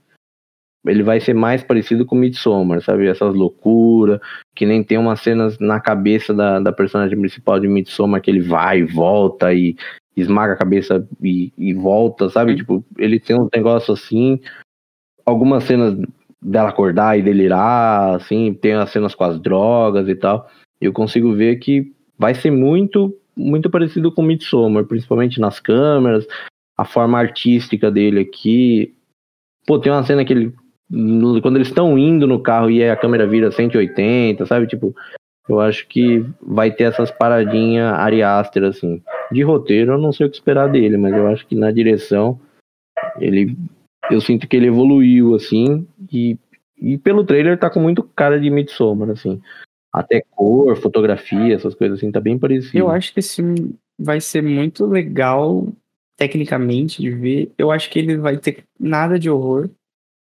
[0.88, 3.08] ele vai ser mais parecido com Midsommar, sabe?
[3.08, 4.20] Essas loucuras,
[4.54, 8.40] que nem tem umas cenas na cabeça da, da personagem principal de Midsommar que ele
[8.40, 9.76] vai e volta e
[10.16, 12.54] esmaga a cabeça e, e volta, sabe?
[12.56, 14.40] Tipo, ele tem um negócio assim.
[15.24, 15.98] Algumas cenas
[16.46, 20.48] dela acordar e delirar, assim, tem as cenas com as drogas e tal.
[20.80, 26.26] Eu consigo ver que vai ser muito, muito parecido com Midsommar, principalmente nas câmeras,
[26.78, 28.94] a forma artística dele aqui.
[29.66, 30.54] Pô, tem uma cena que ele.
[31.42, 34.68] Quando eles estão indo no carro e a câmera vira 180, sabe?
[34.68, 34.94] Tipo,
[35.48, 39.02] eu acho que vai ter essas paradinhas Ariaster, assim.
[39.32, 42.38] De roteiro, eu não sei o que esperar dele, mas eu acho que na direção
[43.18, 43.56] ele
[44.10, 46.38] eu sinto que ele evoluiu, assim, e,
[46.76, 49.40] e pelo trailer tá com muito cara de Midsommar, assim.
[49.92, 52.78] Até cor, fotografia, essas coisas assim, tá bem parecido.
[52.78, 53.42] Eu acho que esse
[53.98, 55.66] vai ser muito legal,
[56.16, 57.52] tecnicamente, de ver.
[57.56, 59.70] Eu acho que ele vai ter nada de horror,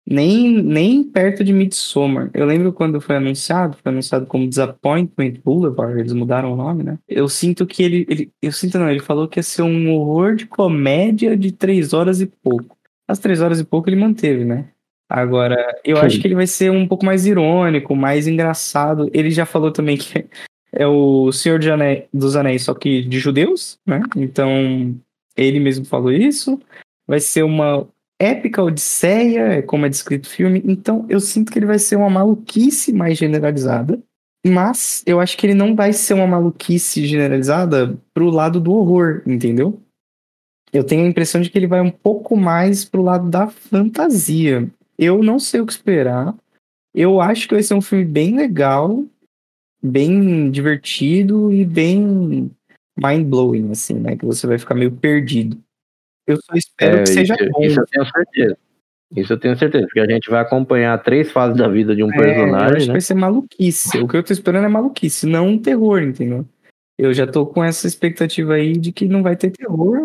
[0.07, 2.31] nem, nem perto de Midsommar.
[2.35, 6.99] Eu lembro quando foi anunciado, foi anunciado como Disappointment Boulevard, eles mudaram o nome, né?
[7.09, 10.37] Eu sinto que ele, ele eu sinto não, ele falou que ia ser um horror
[10.37, 12.77] de comédia de três horas e pouco.
[13.09, 14.69] As três horas e pouco ele manteve, né?
[15.09, 16.03] Agora, eu Sim.
[16.07, 19.11] acho que ele vai ser um pouco mais irônico, mais engraçado.
[19.13, 20.27] Ele já falou também que
[20.73, 21.61] é o Senhor
[22.13, 24.01] dos Anéis, só que de judeus, né?
[24.17, 24.95] Então,
[25.37, 26.61] ele mesmo falou isso.
[27.07, 27.87] Vai ser uma
[28.19, 30.63] épica odisseia, é como é descrito o filme.
[30.65, 34.01] Então, eu sinto que ele vai ser uma maluquice mais generalizada.
[34.47, 39.23] Mas eu acho que ele não vai ser uma maluquice generalizada pro lado do horror,
[39.27, 39.81] entendeu?
[40.75, 44.69] Eu tenho a impressão de que ele vai um pouco mais pro lado da fantasia.
[44.99, 46.35] Eu não sei o que esperar.
[46.93, 49.05] Eu acho que vai ser um filme bem legal,
[49.81, 52.51] bem divertido e bem
[52.99, 54.17] mind-blowing, assim, né?
[54.17, 55.57] Que você vai ficar meio perdido.
[56.27, 57.63] Eu só espero é, que seja isso, bom.
[57.63, 58.59] Isso eu tenho certeza.
[59.17, 62.13] Isso eu tenho certeza, porque a gente vai acompanhar três fases da vida de um
[62.13, 62.51] é, personagem.
[62.51, 62.87] Eu acho né?
[62.87, 63.99] que vai ser maluquice.
[63.99, 66.45] O que eu tô esperando é maluquice, não um terror, entendeu?
[66.99, 70.01] Eu já tô com essa expectativa aí de que não vai ter terror,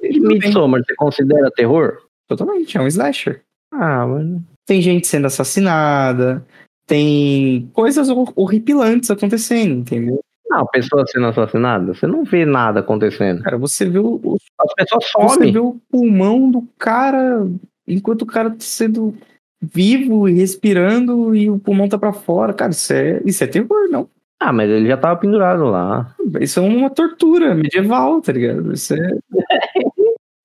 [0.00, 1.98] Midsommar, você considera terror?
[2.26, 3.42] Totalmente, é um slasher.
[3.72, 4.44] Ah, mano.
[4.66, 6.44] Tem gente sendo assassinada,
[6.86, 10.20] tem coisas horripilantes acontecendo, entendeu?
[10.48, 13.42] Não, pessoas sendo assassinadas, você não vê nada acontecendo.
[13.42, 14.38] Cara, você vê o.
[14.58, 15.28] As pessoas somem.
[15.28, 17.46] Você vê o pulmão do cara
[17.86, 19.14] enquanto o cara tá sendo
[19.60, 22.54] vivo e respirando e o pulmão tá para fora.
[22.54, 24.08] Cara, isso é, isso é terror, não.
[24.40, 26.14] Ah, mas ele já tava pendurado lá.
[26.40, 28.72] Isso é uma tortura medieval, tá ligado?
[28.72, 29.18] Isso é.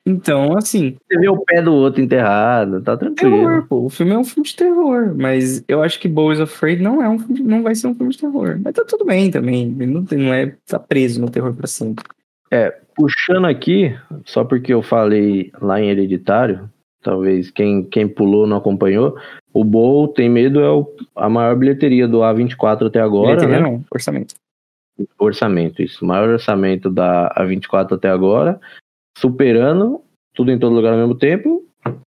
[0.05, 0.97] Então, assim.
[1.07, 3.37] Você vê o pé do outro enterrado, tá tranquilo.
[3.37, 3.85] Terror, pô.
[3.85, 7.07] O filme é um filme de terror, mas eu acho que Boys Afraid não é
[7.07, 8.59] um filme, não vai ser um filme de terror.
[8.61, 9.75] Mas tá tudo bem também.
[9.79, 12.03] Ele não, não é tá preso no terror pra sempre.
[12.51, 13.95] É, puxando aqui,
[14.25, 16.69] só porque eu falei lá em Hereditário,
[17.01, 19.17] talvez quem, quem pulou não acompanhou.
[19.53, 20.85] O Bowl Tem Medo é o,
[21.15, 23.37] a maior bilheteria do A24 até agora.
[23.37, 23.69] Bilheteria né?
[23.69, 24.35] não, orçamento.
[25.17, 26.05] Orçamento, isso.
[26.05, 28.59] Maior orçamento da A24 até agora,
[29.17, 30.01] superando
[30.33, 31.65] tudo em todo lugar ao mesmo tempo.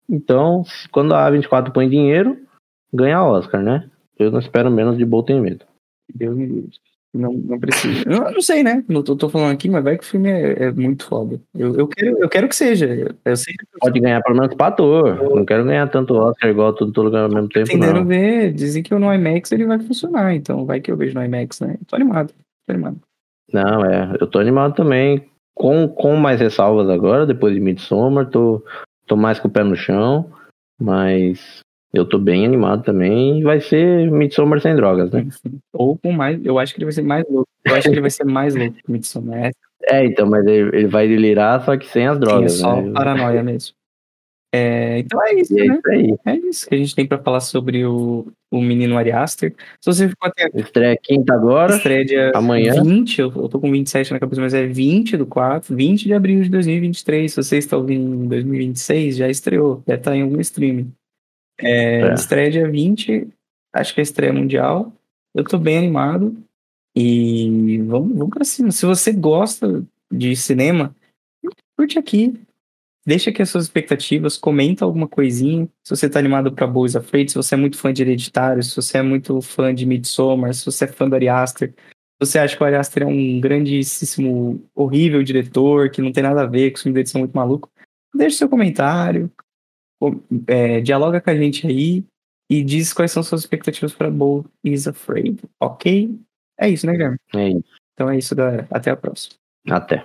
[0.08, 2.38] Então, quando a A24 põe dinheiro,
[2.92, 3.90] ganha Oscar, né?
[4.18, 5.64] Eu não espero menos de Bowl Tem Medo.
[6.14, 6.70] Deus me livre.
[7.16, 8.04] Não, não precisa.
[8.06, 8.84] Eu não sei, né?
[8.88, 11.40] Não tô, tô, falando aqui, mas vai que o filme é, é muito foda.
[11.54, 13.16] Eu, eu, quero, eu quero que seja.
[13.24, 15.18] Eu sei que Pode ganhar pelo menos pra ator.
[15.22, 15.36] Eu...
[15.36, 17.68] Não quero ganhar tanto Oscar igual tudo, todo lugar ao mesmo tempo.
[17.68, 18.52] Tentando ver.
[18.52, 20.34] Dizem que no IMAX ele vai funcionar.
[20.34, 21.76] Então vai que eu vejo no IMAX, né?
[21.86, 22.34] Tô animado.
[22.66, 23.00] Tô animado.
[23.52, 24.16] Não, é.
[24.20, 25.24] Eu tô animado também.
[25.56, 28.28] Com, com mais ressalvas agora, depois de Midsommar.
[28.28, 28.62] Tô,
[29.06, 30.30] tô mais com o pé no chão.
[30.78, 31.60] Mas
[31.92, 33.42] eu tô bem animado também.
[33.42, 35.26] Vai ser Midsommar sem drogas, né?
[35.72, 36.44] Ou com mais.
[36.44, 37.48] Eu acho que ele vai ser mais louco.
[37.64, 39.46] Eu acho que ele vai ser mais louco que Midsommar.
[39.46, 39.50] É,
[39.96, 42.52] é então, mas ele, ele vai delirar, só que sem as drogas.
[42.52, 42.92] Sim, é só né?
[42.92, 43.75] paranoia mesmo.
[44.56, 45.74] É, então é isso, é né?
[45.74, 46.18] isso aí.
[46.24, 49.54] É isso que a gente tem pra falar sobre o, o menino Ari Aster.
[49.80, 51.76] Se você ficou até Estreia quinta agora.
[51.76, 52.82] estreia dia amanhã.
[52.82, 56.14] 20, eu, eu tô com 27 na cabeça, mas é 20 do 4, 20 de
[56.14, 57.30] abril de 2023.
[57.30, 60.90] Se você está ouvindo em 2026, já estreou, deve estar em algum streaming.
[61.60, 62.14] É, É.
[62.14, 63.28] Estreia dia 20,
[63.74, 64.92] acho que é a estreia mundial.
[65.34, 66.34] Eu tô bem animado
[66.96, 68.72] e vamos, vamos pra cima.
[68.72, 70.94] Se você gosta de cinema,
[71.76, 72.40] curte aqui.
[73.06, 75.68] Deixa aqui as suas expectativas, comenta alguma coisinha.
[75.84, 78.74] Se você tá animado pra Boys Afraid, se você é muito fã de Hereditário, se
[78.74, 82.38] você é muito fã de Midsommar, se você é fã do Ari Aster, se você
[82.40, 86.46] acha que o Ari Aster é um grandíssimo, horrível diretor, que não tem nada a
[86.46, 87.70] ver, que os filmes dele são muito malucos,
[88.12, 89.30] deixa seu comentário,
[90.00, 92.04] com- é, dialoga com a gente aí
[92.50, 96.18] e diz quais são suas expectativas para Bold is Afraid, ok?
[96.58, 97.18] É isso, né, Guilherme?
[97.36, 97.64] É isso.
[97.94, 98.66] Então é isso, galera.
[98.70, 99.36] Até a próxima.
[99.68, 100.04] Até.